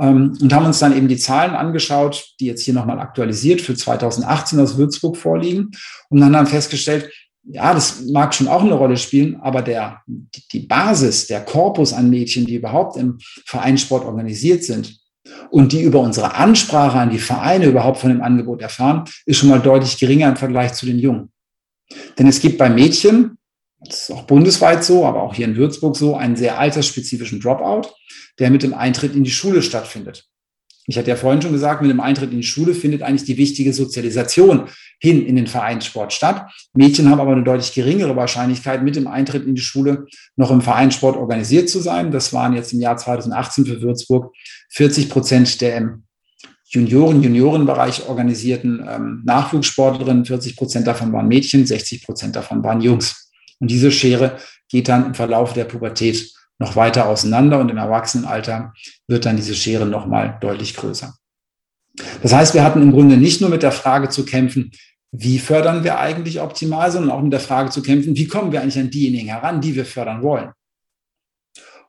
[0.00, 3.74] Ähm, und haben uns dann eben die Zahlen angeschaut, die jetzt hier nochmal aktualisiert für
[3.74, 5.72] 2018 aus Würzburg vorliegen
[6.08, 7.10] und dann haben festgestellt,
[7.50, 10.02] ja, das mag schon auch eine Rolle spielen, aber der,
[10.52, 14.98] die Basis, der Korpus an Mädchen, die überhaupt im Vereinssport organisiert sind
[15.50, 19.48] und die über unsere Ansprache an die Vereine überhaupt von dem Angebot erfahren, ist schon
[19.48, 21.30] mal deutlich geringer im Vergleich zu den Jungen.
[22.18, 23.38] Denn es gibt bei Mädchen,
[23.80, 27.88] das ist auch bundesweit so, aber auch hier in Würzburg so, einen sehr altersspezifischen Dropout,
[28.38, 30.28] der mit dem Eintritt in die Schule stattfindet.
[30.86, 33.36] Ich hatte ja vorhin schon gesagt, mit dem Eintritt in die Schule findet eigentlich die
[33.36, 34.68] wichtige Sozialisation
[34.98, 36.50] hin in den Vereinssport statt.
[36.74, 40.60] Mädchen haben aber eine deutlich geringere Wahrscheinlichkeit, mit dem Eintritt in die Schule noch im
[40.60, 42.10] Vereinssport organisiert zu sein.
[42.10, 44.34] Das waren jetzt im Jahr 2018 für Würzburg
[44.70, 46.04] 40 Prozent der im
[46.70, 50.26] Junioren, Juniorenbereich organisierten ähm, Nachwuchssportlerinnen.
[50.26, 53.30] 40 Prozent davon waren Mädchen, 60 Prozent davon waren Jungs.
[53.58, 54.36] Und diese Schere
[54.68, 58.74] geht dann im Verlauf der Pubertät noch weiter auseinander und im Erwachsenenalter
[59.06, 61.14] wird dann diese Schere nochmal deutlich größer.
[62.22, 64.72] Das heißt, wir hatten im Grunde nicht nur mit der Frage zu kämpfen,
[65.10, 68.60] wie fördern wir eigentlich optimal, sondern auch mit der Frage zu kämpfen, wie kommen wir
[68.60, 70.50] eigentlich an diejenigen heran, die wir fördern wollen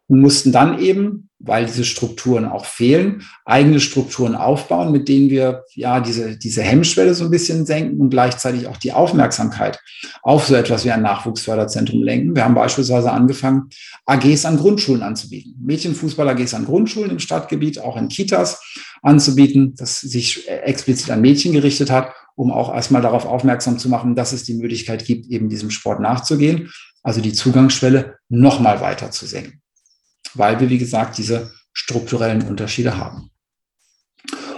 [0.09, 5.63] und mussten dann eben, weil diese Strukturen auch fehlen, eigene Strukturen aufbauen, mit denen wir
[5.75, 9.79] ja diese, diese Hemmschwelle so ein bisschen senken und gleichzeitig auch die Aufmerksamkeit
[10.21, 12.35] auf so etwas wie ein Nachwuchsförderzentrum lenken.
[12.35, 13.69] Wir haben beispielsweise angefangen,
[14.05, 15.55] AGs an Grundschulen anzubieten.
[15.63, 18.61] Mädchenfußball-AGs an Grundschulen im Stadtgebiet, auch in Kitas
[19.01, 24.15] anzubieten, das sich explizit an Mädchen gerichtet hat, um auch erstmal darauf aufmerksam zu machen,
[24.15, 26.71] dass es die Möglichkeit gibt, eben diesem Sport nachzugehen,
[27.03, 29.61] also die Zugangsschwelle nochmal weiter zu senken
[30.35, 33.31] weil wir, wie gesagt, diese strukturellen Unterschiede haben.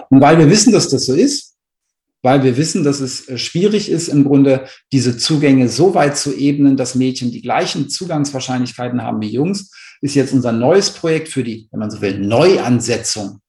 [0.09, 1.55] Und weil wir wissen, dass das so ist,
[2.23, 6.35] weil wir wissen, dass es äh, schwierig ist, im Grunde diese Zugänge so weit zu
[6.35, 9.71] ebnen, dass Mädchen die gleichen Zugangswahrscheinlichkeiten haben wie Jungs,
[10.01, 13.40] ist jetzt unser neues Projekt für die, wenn man so will, Neuansetzung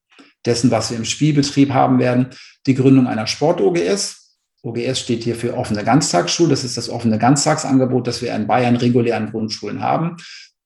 [0.44, 2.30] dessen, was wir im Spielbetrieb haben werden,
[2.66, 4.36] die Gründung einer Sport-OGS.
[4.62, 6.50] OGS steht hier für offene Ganztagsschule.
[6.50, 10.16] Das ist das offene Ganztagsangebot, das wir in Bayern regulären Grundschulen haben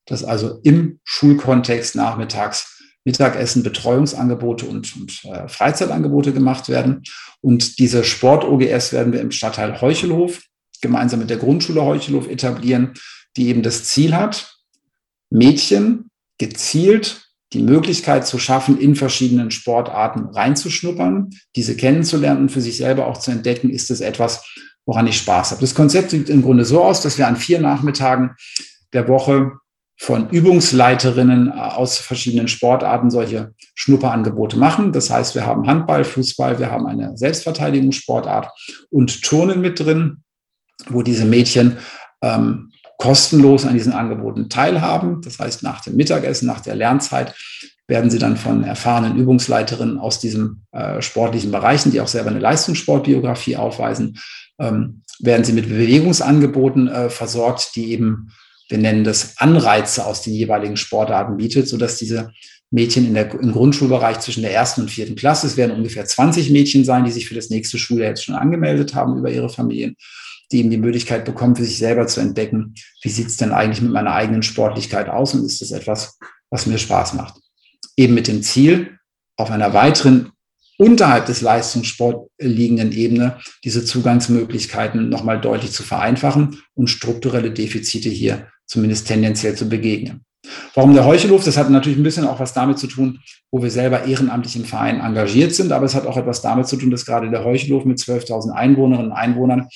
[0.07, 7.03] dass also im Schulkontext nachmittags Mittagessen, Betreuungsangebote und, und äh, Freizeitangebote gemacht werden.
[7.39, 10.43] Und diese Sport-OGS werden wir im Stadtteil Heuchelhof
[10.81, 12.93] gemeinsam mit der Grundschule Heuchelhof etablieren,
[13.37, 14.57] die eben das Ziel hat,
[15.29, 22.77] Mädchen gezielt die Möglichkeit zu schaffen, in verschiedenen Sportarten reinzuschnuppern, diese kennenzulernen und für sich
[22.77, 24.45] selber auch zu entdecken, ist es etwas,
[24.85, 25.61] woran ich Spaß habe.
[25.61, 28.31] Das Konzept sieht im Grunde so aus, dass wir an vier Nachmittagen
[28.93, 29.51] der Woche
[29.99, 34.91] von Übungsleiterinnen äh, aus verschiedenen Sportarten solche Schnupperangebote machen.
[34.91, 38.49] Das heißt, wir haben Handball, Fußball, wir haben eine Selbstverteidigungssportart
[38.91, 40.23] und Turnen mit drin,
[40.89, 41.77] wo diese Mädchen
[42.21, 42.66] ähm,
[42.97, 45.21] kostenlos an diesen Angeboten teilhaben.
[45.21, 47.33] Das heißt, nach dem Mittagessen, nach der Lernzeit
[47.87, 52.39] werden sie dann von erfahrenen Übungsleiterinnen aus diesen äh, sportlichen Bereichen, die auch selber eine
[52.39, 54.19] Leistungssportbiografie aufweisen,
[54.59, 58.31] ähm, werden sie mit Bewegungsangeboten äh, versorgt, die eben
[58.69, 62.31] wir nennen das Anreize aus den jeweiligen Sportarten bietet, sodass diese
[62.69, 66.49] Mädchen in der, im Grundschulbereich zwischen der ersten und vierten Klasse, es werden ungefähr 20
[66.49, 69.95] Mädchen sein, die sich für das nächste Schuljahr jetzt schon angemeldet haben über ihre Familien,
[70.51, 73.81] die eben die Möglichkeit bekommen, für sich selber zu entdecken, wie sieht es denn eigentlich
[73.81, 76.17] mit meiner eigenen Sportlichkeit aus und ist das etwas,
[76.49, 77.35] was mir Spaß macht.
[77.95, 78.97] Eben mit dem Ziel,
[79.35, 80.31] auf einer weiteren
[80.77, 88.47] unterhalb des Leistungssport liegenden Ebene diese Zugangsmöglichkeiten nochmal deutlich zu vereinfachen und strukturelle Defizite hier
[88.65, 90.23] zumindest tendenziell zu begegnen.
[90.75, 91.43] Warum der Heuchelhof?
[91.43, 93.19] Das hat natürlich ein bisschen auch was damit zu tun,
[93.51, 96.77] wo wir selber ehrenamtlich im Verein engagiert sind, aber es hat auch etwas damit zu
[96.77, 99.67] tun, dass gerade der Heuchelhof mit 12.000 Einwohnerinnen und Einwohnern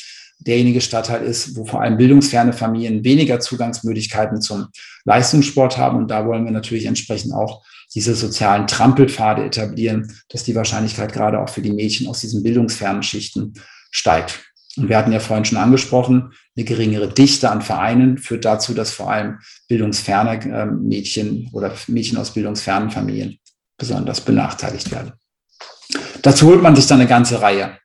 [0.45, 4.67] derjenige Stadtteil ist, wo vor allem bildungsferne Familien weniger Zugangsmöglichkeiten zum
[5.05, 5.97] Leistungssport haben.
[5.97, 7.63] Und da wollen wir natürlich entsprechend auch
[7.93, 13.03] diese sozialen Trampelpfade etablieren, dass die Wahrscheinlichkeit gerade auch für die Mädchen aus diesen bildungsfernen
[13.03, 13.53] Schichten
[13.91, 14.39] steigt.
[14.77, 18.91] Und wir hatten ja vorhin schon angesprochen, eine geringere Dichte an Vereinen führt dazu, dass
[18.91, 23.37] vor allem bildungsferne ähm, Mädchen oder Mädchen aus bildungsfernen Familien
[23.77, 25.13] besonders benachteiligt werden.
[26.21, 27.77] Dazu holt man sich dann eine ganze Reihe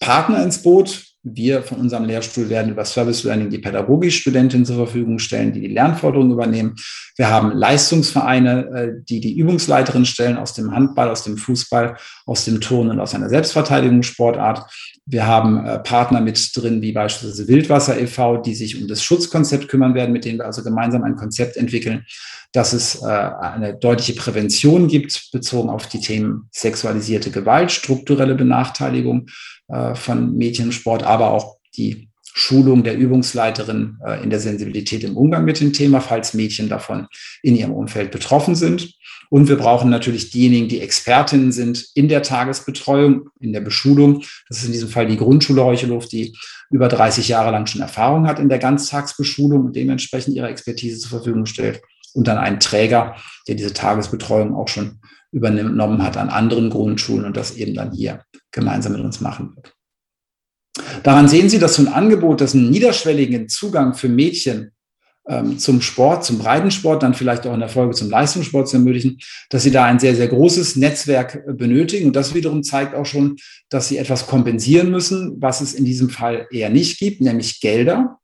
[0.00, 1.04] Partner ins Boot.
[1.24, 5.68] Wir von unserem Lehrstuhl werden über Service Learning die Pädagogikstudentinnen zur Verfügung stellen, die die
[5.68, 6.74] Lernforderungen übernehmen.
[7.16, 11.96] Wir haben Leistungsvereine, äh, die die Übungsleiterin stellen aus dem Handball, aus dem Fußball,
[12.26, 14.68] aus dem Turnen und aus einer Selbstverteidigungssportart.
[15.06, 19.68] Wir haben äh, Partner mit drin, wie beispielsweise Wildwasser e.V., die sich um das Schutzkonzept
[19.68, 22.04] kümmern werden, mit denen wir also gemeinsam ein Konzept entwickeln,
[22.50, 29.28] dass es äh, eine deutliche Prävention gibt, bezogen auf die Themen sexualisierte Gewalt, strukturelle Benachteiligung
[29.72, 35.04] äh, von Mädchen im Sport, aber auch die Schulung der Übungsleiterin äh, in der Sensibilität
[35.04, 37.06] im Umgang mit dem Thema, falls Mädchen davon
[37.42, 38.94] in ihrem Umfeld betroffen sind.
[39.30, 44.24] Und wir brauchen natürlich diejenigen, die Expertinnen sind in der Tagesbetreuung, in der Beschulung.
[44.48, 46.36] Das ist in diesem Fall die Grundschule Heucheluft, die
[46.70, 51.10] über 30 Jahre lang schon Erfahrung hat in der Ganztagsbeschulung und dementsprechend ihre Expertise zur
[51.10, 51.80] Verfügung stellt.
[52.14, 53.16] Und dann einen Träger,
[53.48, 55.00] der diese Tagesbetreuung auch schon
[55.32, 59.74] übernommen hat an anderen Grundschulen und das eben dann hier gemeinsam mit uns machen wird.
[61.02, 64.72] Daran sehen Sie, dass so ein Angebot, das einen niederschwelligen Zugang für Mädchen
[65.28, 69.18] ähm, zum Sport, zum Breitensport, dann vielleicht auch in der Folge zum Leistungssport zu ermöglichen,
[69.50, 72.06] dass sie da ein sehr, sehr großes Netzwerk benötigen.
[72.06, 73.36] Und das wiederum zeigt auch schon,
[73.68, 78.18] dass sie etwas kompensieren müssen, was es in diesem Fall eher nicht gibt, nämlich Gelder.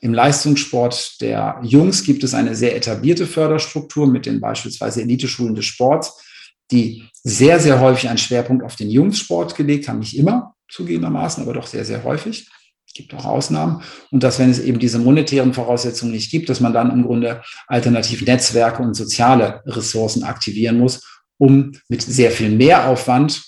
[0.00, 5.66] Im Leistungssport der Jungs gibt es eine sehr etablierte Förderstruktur mit den beispielsweise Eliteschulen des
[5.66, 6.22] Sports,
[6.70, 9.98] die sehr, sehr häufig einen Schwerpunkt auf den Jungssport gelegt haben.
[9.98, 12.48] Nicht immer zugegebenermaßen, aber doch sehr, sehr häufig.
[12.86, 13.82] Es gibt auch Ausnahmen.
[14.10, 17.42] Und dass, wenn es eben diese monetären Voraussetzungen nicht gibt, dass man dann im Grunde
[17.68, 21.02] alternativ Netzwerke und soziale Ressourcen aktivieren muss,
[21.38, 23.42] um mit sehr viel Mehraufwand,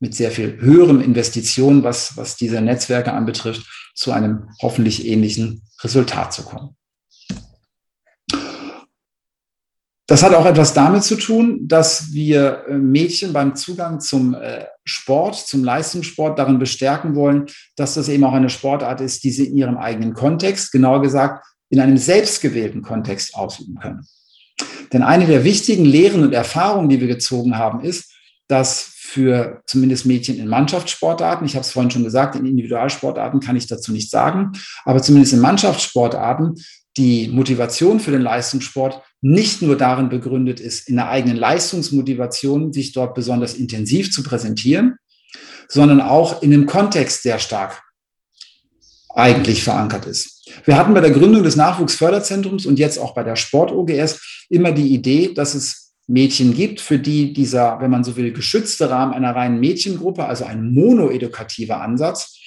[0.00, 6.32] mit sehr viel höherem Investitionen, was, was diese Netzwerke anbetrifft, zu einem hoffentlich ähnlichen Resultat
[6.32, 6.76] zu kommen.
[10.12, 14.66] Das hat auch etwas damit zu tun, dass wir äh, Mädchen beim Zugang zum äh,
[14.84, 17.46] Sport, zum Leistungssport darin bestärken wollen,
[17.76, 21.46] dass das eben auch eine Sportart ist, die sie in ihrem eigenen Kontext, genauer gesagt,
[21.70, 24.06] in einem selbstgewählten Kontext ausüben können.
[24.92, 28.12] Denn eine der wichtigen Lehren und Erfahrungen, die wir gezogen haben, ist,
[28.48, 33.56] dass für zumindest Mädchen in Mannschaftssportarten, ich habe es vorhin schon gesagt, in Individualsportarten kann
[33.56, 34.52] ich dazu nicht sagen,
[34.84, 36.56] aber zumindest in Mannschaftssportarten
[36.96, 42.92] die Motivation für den Leistungssport nicht nur darin begründet ist, in der eigenen Leistungsmotivation sich
[42.92, 44.96] dort besonders intensiv zu präsentieren,
[45.68, 47.82] sondern auch in dem Kontext sehr stark
[49.14, 50.50] eigentlich verankert ist.
[50.64, 54.88] Wir hatten bei der Gründung des Nachwuchsförderzentrums und jetzt auch bei der Sport-OGS immer die
[54.88, 59.34] Idee, dass es Mädchen gibt, für die dieser, wenn man so will, geschützte Rahmen einer
[59.36, 62.38] reinen Mädchengruppe, also ein monoedukativer Ansatz,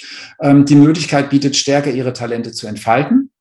[0.41, 3.31] ähm, die Möglichkeit bietet, stärker ihre Talente zu entfalten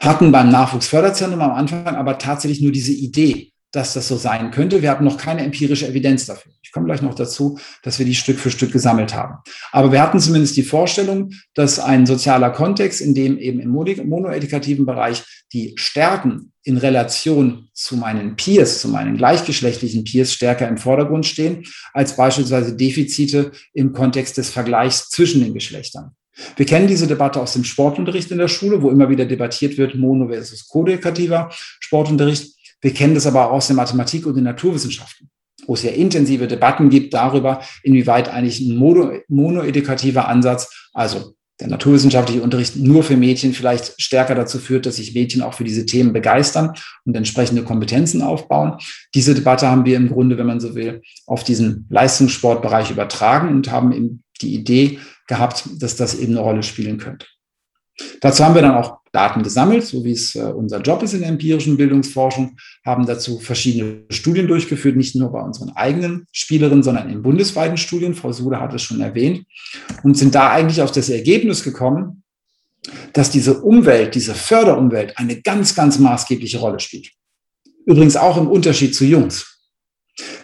[0.00, 4.82] hatten beim Nachwuchsförderzentrum am Anfang aber tatsächlich nur diese Idee, dass das so sein könnte.
[4.82, 6.52] Wir hatten noch keine empirische Evidenz dafür.
[6.62, 9.38] Ich komme gleich noch dazu, dass wir die Stück für Stück gesammelt haben.
[9.72, 14.86] Aber wir hatten zumindest die Vorstellung, dass ein sozialer Kontext, in dem eben im monoedukativen
[14.86, 15.22] Bereich
[15.52, 21.64] die Stärken in Relation zu meinen Peers, zu meinen gleichgeschlechtlichen Peers stärker im Vordergrund stehen,
[21.92, 26.12] als beispielsweise Defizite im Kontext des Vergleichs zwischen den Geschlechtern.
[26.56, 29.94] Wir kennen diese Debatte aus dem Sportunterricht in der Schule, wo immer wieder debattiert wird,
[29.94, 32.54] mono versus kodekativer Sportunterricht.
[32.80, 35.30] Wir kennen das aber auch aus der Mathematik und den Naturwissenschaften,
[35.66, 41.68] wo es ja intensive Debatten gibt darüber, inwieweit eigentlich ein mono, monoedukativer Ansatz, also der
[41.68, 45.84] naturwissenschaftliche Unterricht nur für Mädchen vielleicht stärker dazu führt, dass sich Mädchen auch für diese
[45.84, 46.72] Themen begeistern
[47.04, 48.78] und entsprechende Kompetenzen aufbauen.
[49.14, 53.70] Diese Debatte haben wir im Grunde, wenn man so will, auf diesen Leistungssportbereich übertragen und
[53.70, 54.98] haben eben die Idee
[55.30, 57.26] gehabt, dass das eben eine Rolle spielen könnte.
[58.20, 61.20] Dazu haben wir dann auch Daten gesammelt, so wie es äh, unser Job ist in
[61.20, 67.10] der empirischen Bildungsforschung, haben dazu verschiedene Studien durchgeführt, nicht nur bei unseren eigenen Spielerinnen, sondern
[67.10, 68.14] in bundesweiten Studien.
[68.14, 69.44] Frau Sude hat es schon erwähnt
[70.02, 72.22] und sind da eigentlich auf das Ergebnis gekommen,
[73.12, 77.10] dass diese Umwelt, diese Förderumwelt eine ganz, ganz maßgebliche Rolle spielt.
[77.86, 79.50] Übrigens auch im Unterschied zu Jungs.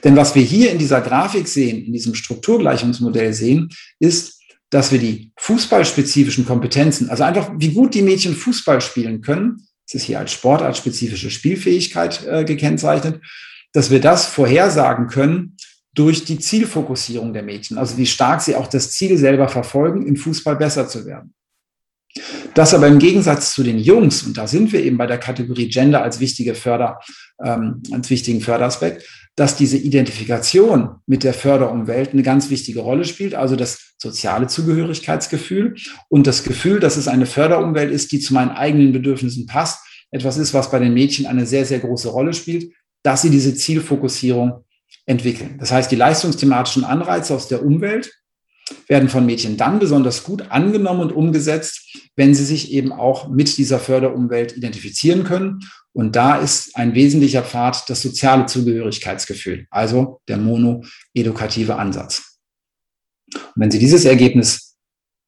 [0.04, 4.35] Denn was wir hier in dieser Grafik sehen, in diesem Strukturgleichungsmodell sehen, ist,
[4.70, 9.94] dass wir die fußballspezifischen Kompetenzen, also einfach wie gut die Mädchen Fußball spielen können, das
[9.94, 13.20] ist hier als sportartspezifische Spielfähigkeit äh, gekennzeichnet,
[13.72, 15.56] dass wir das vorhersagen können
[15.94, 20.16] durch die Zielfokussierung der Mädchen, also wie stark sie auch das Ziel selber verfolgen, im
[20.16, 21.32] Fußball besser zu werden.
[22.54, 25.68] Das aber im Gegensatz zu den Jungs, und da sind wir eben bei der Kategorie
[25.68, 27.00] Gender als wichtige Förder,
[27.42, 29.06] ähm, als wichtigen Förderaspekt,
[29.36, 35.76] dass diese Identifikation mit der Förderumwelt eine ganz wichtige Rolle spielt, also das soziale Zugehörigkeitsgefühl
[36.08, 39.80] und das Gefühl, dass es eine Förderumwelt ist, die zu meinen eigenen Bedürfnissen passt,
[40.10, 42.72] etwas ist, was bei den Mädchen eine sehr, sehr große Rolle spielt,
[43.02, 44.64] dass sie diese Zielfokussierung
[45.04, 45.56] entwickeln.
[45.58, 48.10] Das heißt, die leistungsthematischen Anreize aus der Umwelt
[48.88, 53.56] werden von Mädchen dann besonders gut angenommen und umgesetzt, wenn sie sich eben auch mit
[53.58, 55.60] dieser Förderumwelt identifizieren können.
[55.96, 62.38] Und da ist ein wesentlicher Pfad das soziale Zugehörigkeitsgefühl, also der monoedukative Ansatz.
[63.32, 64.76] Und wenn Sie dieses Ergebnis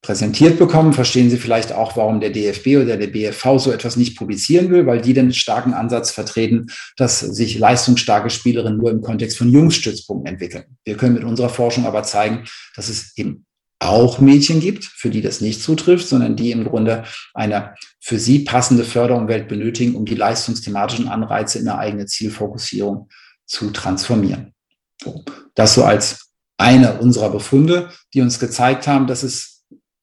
[0.03, 4.19] präsentiert bekommen, verstehen Sie vielleicht auch, warum der DFB oder der BFV so etwas nicht
[4.19, 6.67] publizieren will, weil die den starken Ansatz vertreten,
[6.99, 10.65] dass sich leistungsstarke Spielerinnen nur im Kontext von Jungsstützpunkten entwickeln.
[10.85, 12.45] Wir können mit unserer Forschung aber zeigen,
[12.77, 13.47] dass es eben
[13.81, 17.05] auch Mädchen gibt, für die das nicht zutrifft, sondern die im Grunde
[17.35, 23.09] eine für sie passende Förderumwelt benötigen, um die leistungsthematischen Anreize in eine eigene Zielfokussierung
[23.47, 24.55] zu transformieren.
[25.55, 29.58] Das so als eine unserer Befunde, die uns gezeigt haben, dass es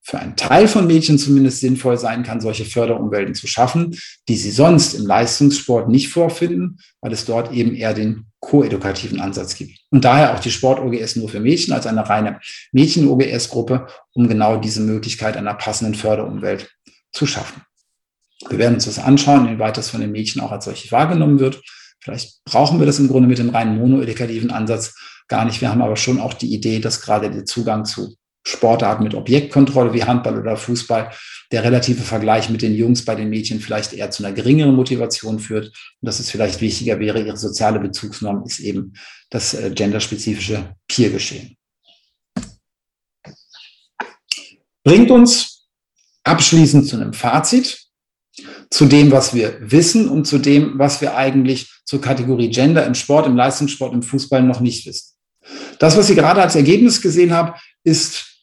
[0.06, 3.98] für einen Teil von Mädchen zumindest sinnvoll sein kann, solche Förderumwelten zu schaffen,
[4.30, 9.56] die sie sonst im Leistungssport nicht vorfinden, weil es dort eben eher den koedukativen Ansatz
[9.56, 9.80] gibt.
[9.90, 12.40] Und daher auch die Sport-OGS nur für Mädchen als eine reine
[12.72, 16.72] Mädchen-OGS-Gruppe, um genau diese Möglichkeit einer passenden Förderumwelt
[17.12, 17.64] zu schaffen.
[18.48, 21.64] Wir werden uns das anschauen, inwieweit das von den Mädchen auch als solches wahrgenommen wird.
[22.00, 24.94] Vielleicht brauchen wir das im Grunde mit dem reinen monoedukativen Ansatz
[25.28, 25.62] gar nicht.
[25.62, 28.16] Wir haben aber schon auch die Idee, dass gerade der Zugang zu
[28.48, 31.12] Sportarten mit Objektkontrolle wie Handball oder Fußball,
[31.52, 35.40] der relative Vergleich mit den Jungs bei den Mädchen vielleicht eher zu einer geringeren Motivation
[35.40, 35.66] führt.
[35.66, 38.94] Und dass es vielleicht wichtiger wäre, ihre soziale Bezugsnorm ist eben
[39.30, 41.58] das äh, genderspezifische Peer-Geschehen.
[44.84, 45.68] Bringt uns
[46.24, 47.80] abschließend zu einem Fazit,
[48.70, 52.94] zu dem, was wir wissen und zu dem, was wir eigentlich zur Kategorie Gender im
[52.94, 55.14] Sport, im Leistungssport, im Fußball noch nicht wissen.
[55.80, 58.35] Das, was Sie gerade als Ergebnis gesehen haben, ist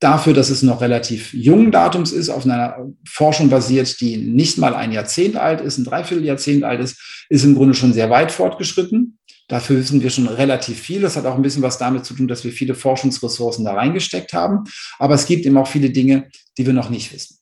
[0.00, 4.74] dafür, dass es noch relativ jungen Datums ist, auf einer Forschung basiert, die nicht mal
[4.74, 9.18] ein Jahrzehnt alt ist, ein Dreivierteljahrzehnt alt ist, ist im Grunde schon sehr weit fortgeschritten.
[9.46, 11.00] Dafür wissen wir schon relativ viel.
[11.00, 14.32] Das hat auch ein bisschen was damit zu tun, dass wir viele Forschungsressourcen da reingesteckt
[14.32, 14.64] haben.
[14.98, 17.36] Aber es gibt eben auch viele Dinge, die wir noch nicht wissen.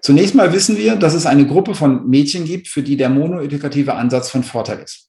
[0.00, 3.94] Zunächst mal wissen wir, dass es eine Gruppe von Mädchen gibt, für die der monoedukative
[3.94, 5.08] Ansatz von Vorteil ist.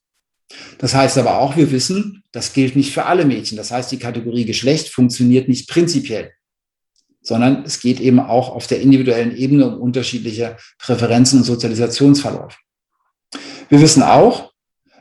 [0.78, 3.56] Das heißt aber auch, wir wissen, das gilt nicht für alle Mädchen.
[3.56, 6.32] Das heißt, die Kategorie Geschlecht funktioniert nicht prinzipiell
[7.26, 12.56] sondern es geht eben auch auf der individuellen Ebene um unterschiedliche Präferenzen und Sozialisationsverlauf.
[13.68, 14.52] Wir wissen auch,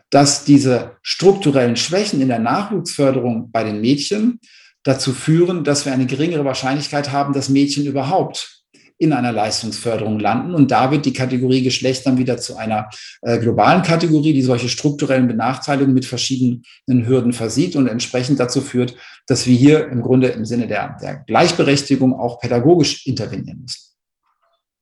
[0.10, 4.40] dass diese strukturellen Schwächen in der Nachwuchsförderung bei den Mädchen
[4.82, 8.64] dazu führen, dass wir eine geringere Wahrscheinlichkeit haben, dass Mädchen überhaupt
[8.98, 10.54] in einer Leistungsförderung landen.
[10.54, 12.89] Und da wird die Kategorie Geschlecht dann wieder zu einer
[13.22, 18.96] äh, globalen Kategorie, die solche strukturellen Benachteiligungen mit verschiedenen Hürden versieht und entsprechend dazu führt,
[19.28, 23.82] dass wir hier im Grunde im Sinne der, der Gleichberechtigung auch pädagogisch intervenieren müssen.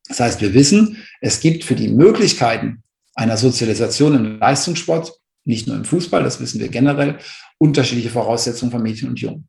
[0.08, 2.84] Das heißt, wir wissen, es gibt für die Möglichkeiten
[3.16, 5.14] einer Sozialisation im Leistungssport,
[5.46, 7.18] nicht nur im Fußball, das wissen wir generell,
[7.58, 9.48] unterschiedliche Voraussetzungen von Mädchen und Jungen.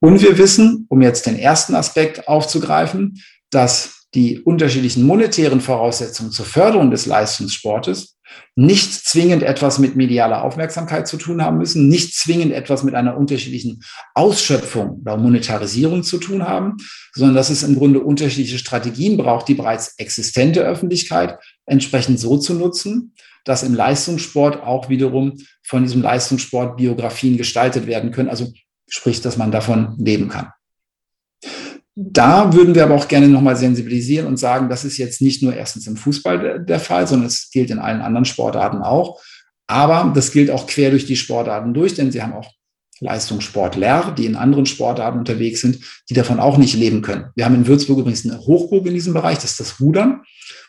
[0.00, 6.46] Und wir wissen, um jetzt den ersten Aspekt aufzugreifen, dass die unterschiedlichen monetären Voraussetzungen zur
[6.46, 8.16] Förderung des Leistungssportes
[8.54, 13.16] nicht zwingend etwas mit medialer Aufmerksamkeit zu tun haben müssen, nicht zwingend etwas mit einer
[13.16, 13.82] unterschiedlichen
[14.14, 16.76] Ausschöpfung oder Monetarisierung zu tun haben,
[17.14, 22.54] sondern dass es im Grunde unterschiedliche Strategien braucht, die bereits existente Öffentlichkeit entsprechend so zu
[22.54, 28.52] nutzen, dass im Leistungssport auch wiederum von diesem Leistungssport Biografien gestaltet werden können, also
[28.88, 30.52] sprich, dass man davon leben kann.
[31.98, 35.54] Da würden wir aber auch gerne nochmal sensibilisieren und sagen, das ist jetzt nicht nur
[35.54, 39.22] erstens im Fußball der, Fall, sondern es gilt in allen anderen Sportarten auch.
[39.66, 42.52] Aber das gilt auch quer durch die Sportarten durch, denn sie haben auch
[43.00, 47.26] Leistungssportler, die in anderen Sportarten unterwegs sind, die davon auch nicht leben können.
[47.34, 50.22] Wir haben in Würzburg übrigens eine Hochburg in diesem Bereich, das ist das Rudern,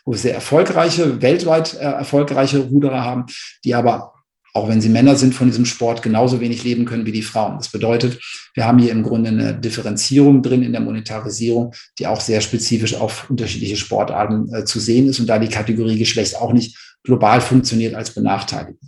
[0.04, 3.26] wo wir sehr erfolgreiche, weltweit äh, erfolgreiche Ruderer haben,
[3.64, 4.14] die aber
[4.58, 7.56] auch wenn sie Männer sind, von diesem Sport genauso wenig leben können wie die Frauen.
[7.58, 8.20] Das bedeutet,
[8.54, 12.94] wir haben hier im Grunde eine Differenzierung drin in der Monetarisierung, die auch sehr spezifisch
[12.94, 17.40] auf unterschiedliche Sportarten äh, zu sehen ist und da die Kategorie Geschlecht auch nicht global
[17.40, 18.80] funktioniert als Benachteiligung.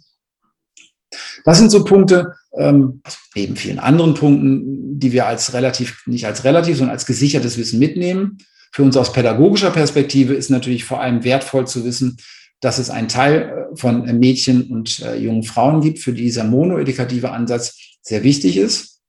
[1.45, 3.01] Das sind so Punkte, ähm,
[3.37, 7.79] neben vielen anderen Punkten, die wir als relativ, nicht als relativ, sondern als gesichertes Wissen
[7.79, 8.39] mitnehmen.
[8.73, 12.17] Für uns aus pädagogischer Perspektive ist natürlich vor allem wertvoll zu wissen,
[12.61, 16.23] dass es einen Teil äh, von äh, Mädchen und äh, jungen Frauen gibt, für die
[16.23, 19.01] dieser monoedikative Ansatz sehr wichtig ist,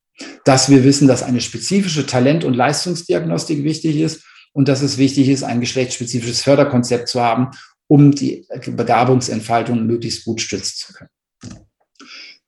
[0.45, 4.23] dass wir wissen, dass eine spezifische Talent- und Leistungsdiagnostik wichtig ist
[4.53, 7.51] und dass es wichtig ist, ein geschlechtsspezifisches Förderkonzept zu haben,
[7.87, 11.09] um die Begabungsentfaltung möglichst gut stützen zu können.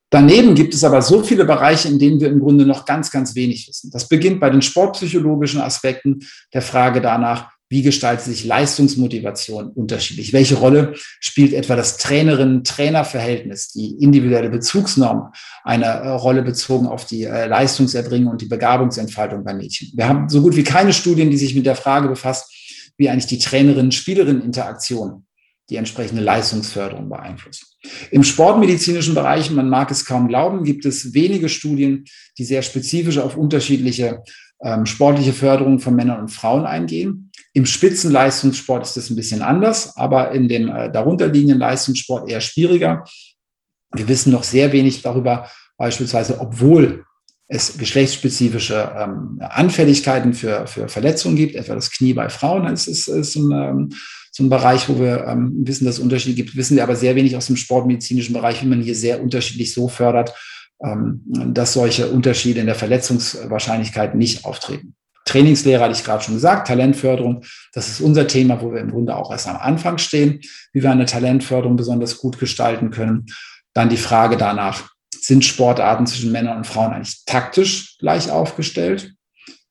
[0.10, 3.34] Daneben gibt es aber so viele Bereiche, in denen wir im Grunde noch ganz, ganz
[3.34, 3.90] wenig wissen.
[3.90, 6.20] Das beginnt bei den sportpsychologischen Aspekten
[6.54, 10.32] der Frage danach, wie gestaltet sich Leistungsmotivation unterschiedlich?
[10.32, 17.24] Welche Rolle spielt etwa das Trainerinnen-Trainer-Verhältnis, die individuelle Bezugsnorm, eine äh, Rolle bezogen auf die
[17.24, 19.92] äh, Leistungserbringung und die Begabungsentfaltung bei Mädchen?
[19.96, 22.54] Wir haben so gut wie keine Studien, die sich mit der Frage befasst,
[22.98, 25.26] wie eigentlich die Trainerin-Spielerin-Interaktion
[25.72, 27.66] die entsprechende Leistungsförderung beeinflussen.
[28.12, 32.06] Im sportmedizinischen Bereich, man mag es kaum glauben, gibt es wenige Studien,
[32.38, 34.22] die sehr spezifisch auf unterschiedliche
[34.64, 37.32] ähm, sportliche Förderung von Männern und Frauen eingehen.
[37.54, 43.04] Im Spitzenleistungssport ist das ein bisschen anders, aber in dem äh, darunterliegenden Leistungssport eher schwieriger.
[43.94, 45.48] Wir wissen noch sehr wenig darüber,
[45.78, 47.06] beispielsweise, obwohl
[47.48, 52.64] es geschlechtsspezifische ähm, Anfälligkeiten für, für Verletzungen gibt, etwa das Knie bei Frauen.
[52.66, 53.90] Das ist, ist ein, ähm,
[54.32, 56.56] so ein Bereich, wo wir ähm, wissen, dass es Unterschiede gibt.
[56.56, 59.88] Wissen wir aber sehr wenig aus dem sportmedizinischen Bereich, wie man hier sehr unterschiedlich so
[59.88, 60.34] fördert,
[60.84, 61.22] ähm,
[61.54, 64.96] dass solche Unterschiede in der Verletzungswahrscheinlichkeit nicht auftreten.
[65.26, 67.44] Trainingslehre hatte ich gerade schon gesagt, Talentförderung,
[67.74, 70.42] das ist unser Thema, wo wir im Grunde auch erst am Anfang stehen,
[70.74, 73.28] wie wir eine Talentförderung besonders gut gestalten können.
[73.74, 74.94] Dann die Frage danach,
[75.24, 79.14] sind Sportarten zwischen Männern und Frauen eigentlich taktisch gleich aufgestellt?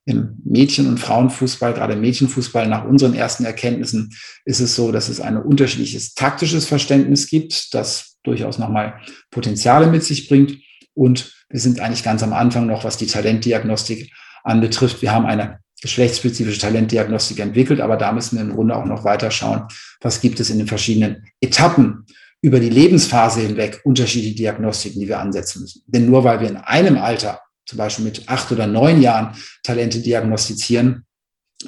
[0.04, 4.10] Im Mädchen- und Frauenfußball, gerade im Mädchenfußball, nach unseren ersten Erkenntnissen
[4.44, 9.00] ist es so, dass es ein unterschiedliches taktisches Verständnis gibt, das durchaus nochmal
[9.30, 10.56] Potenziale mit sich bringt.
[10.94, 14.10] Und wir sind eigentlich ganz am Anfang noch, was die Talentdiagnostik
[14.44, 15.02] anbetrifft.
[15.02, 19.30] Wir haben eine geschlechtsspezifische Talentdiagnostik entwickelt, aber da müssen wir im Grunde auch noch weiter
[19.30, 19.64] schauen,
[20.00, 22.06] was gibt es in den verschiedenen Etappen
[22.40, 25.82] über die Lebensphase hinweg unterschiedliche Diagnostiken, die wir ansetzen müssen.
[25.86, 30.00] Denn nur weil wir in einem Alter, zum Beispiel mit acht oder neun Jahren, Talente
[30.00, 31.04] diagnostizieren,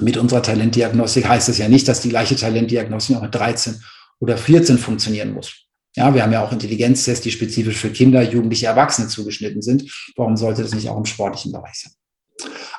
[0.00, 3.80] mit unserer Talentdiagnostik heißt das ja nicht, dass die gleiche Talentdiagnostik auch mit 13
[4.18, 5.52] oder 14 funktionieren muss.
[5.96, 9.88] Ja, wir haben ja auch Intelligenztests, die spezifisch für Kinder, Jugendliche, Erwachsene zugeschnitten sind.
[10.16, 11.92] Warum sollte das nicht auch im sportlichen Bereich sein?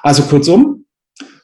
[0.05, 0.85] Also kurzum,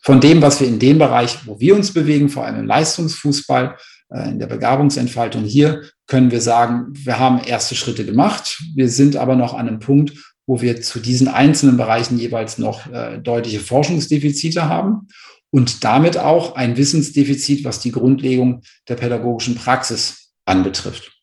[0.03, 3.75] von dem, was wir in dem Bereich, wo wir uns bewegen, vor allem im Leistungsfußball,
[4.13, 8.61] äh, in der Begabungsentfaltung hier, können wir sagen, wir haben erste Schritte gemacht.
[8.75, 10.13] Wir sind aber noch an einem Punkt,
[10.45, 15.07] wo wir zu diesen einzelnen Bereichen jeweils noch äh, deutliche Forschungsdefizite haben
[15.49, 21.20] und damit auch ein Wissensdefizit, was die Grundlegung der pädagogischen Praxis anbetrifft.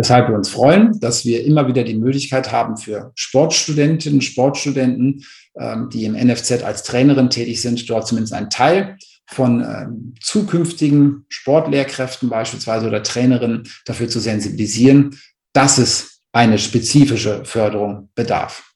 [0.00, 5.26] Weshalb wir uns freuen, dass wir immer wieder die Möglichkeit haben für Sportstudentinnen, Sportstudenten,
[5.58, 8.96] ähm, die im NFZ als Trainerin tätig sind, dort zumindest einen Teil
[9.26, 15.18] von ähm, zukünftigen Sportlehrkräften beispielsweise oder Trainerinnen dafür zu sensibilisieren,
[15.52, 18.72] dass es eine spezifische Förderung bedarf.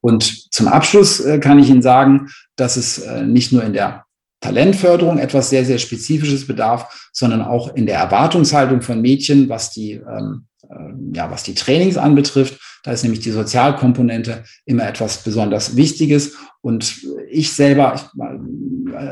[0.00, 4.04] Und zum Abschluss äh, kann ich Ihnen sagen, dass es äh, nicht nur in der
[4.40, 9.92] Talentförderung etwas sehr, sehr Spezifisches bedarf, sondern auch in der Erwartungshaltung von Mädchen, was die,
[9.92, 12.60] ähm, äh, ja, was die Trainings anbetrifft.
[12.84, 16.36] Da ist nämlich die Sozialkomponente immer etwas besonders Wichtiges.
[16.60, 18.38] Und ich selber, ich war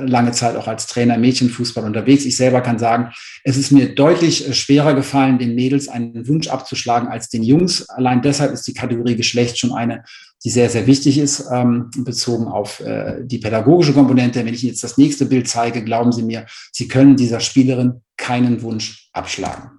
[0.07, 3.13] lange Zeit auch als Trainer Mädchenfußball unterwegs, ich selber kann sagen,
[3.45, 7.89] es ist mir deutlich äh, schwerer gefallen, den Mädels einen Wunsch abzuschlagen als den Jungs.
[7.89, 10.05] Allein deshalb ist die Kategorie Geschlecht schon eine,
[10.45, 14.45] die sehr, sehr wichtig ist, ähm, bezogen auf äh, die pädagogische Komponente.
[14.45, 18.03] Wenn ich Ihnen jetzt das nächste Bild zeige, glauben Sie mir, Sie können dieser Spielerin
[18.17, 19.71] keinen Wunsch abschlagen.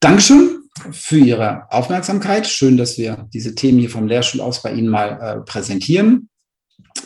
[0.00, 0.62] Dankeschön
[0.92, 2.46] für Ihre Aufmerksamkeit.
[2.46, 6.28] Schön, dass wir diese Themen hier vom Lehrstuhl aus bei Ihnen mal äh, präsentieren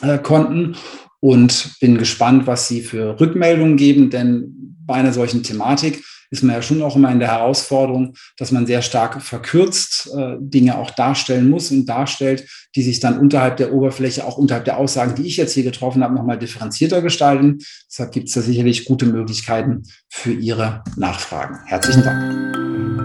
[0.03, 0.77] äh, konnten
[1.21, 6.57] und bin gespannt, was Sie für Rückmeldungen geben, denn bei einer solchen Thematik ist man
[6.57, 10.91] ja schon auch immer in der Herausforderung, dass man sehr stark verkürzt äh, Dinge auch
[10.91, 15.27] darstellen muss und darstellt, die sich dann unterhalb der Oberfläche, auch unterhalb der Aussagen, die
[15.27, 17.59] ich jetzt hier getroffen habe, nochmal differenzierter gestalten.
[17.91, 21.59] Deshalb gibt es da sicherlich gute Möglichkeiten für Ihre Nachfragen.
[21.67, 23.02] Herzlichen Dank.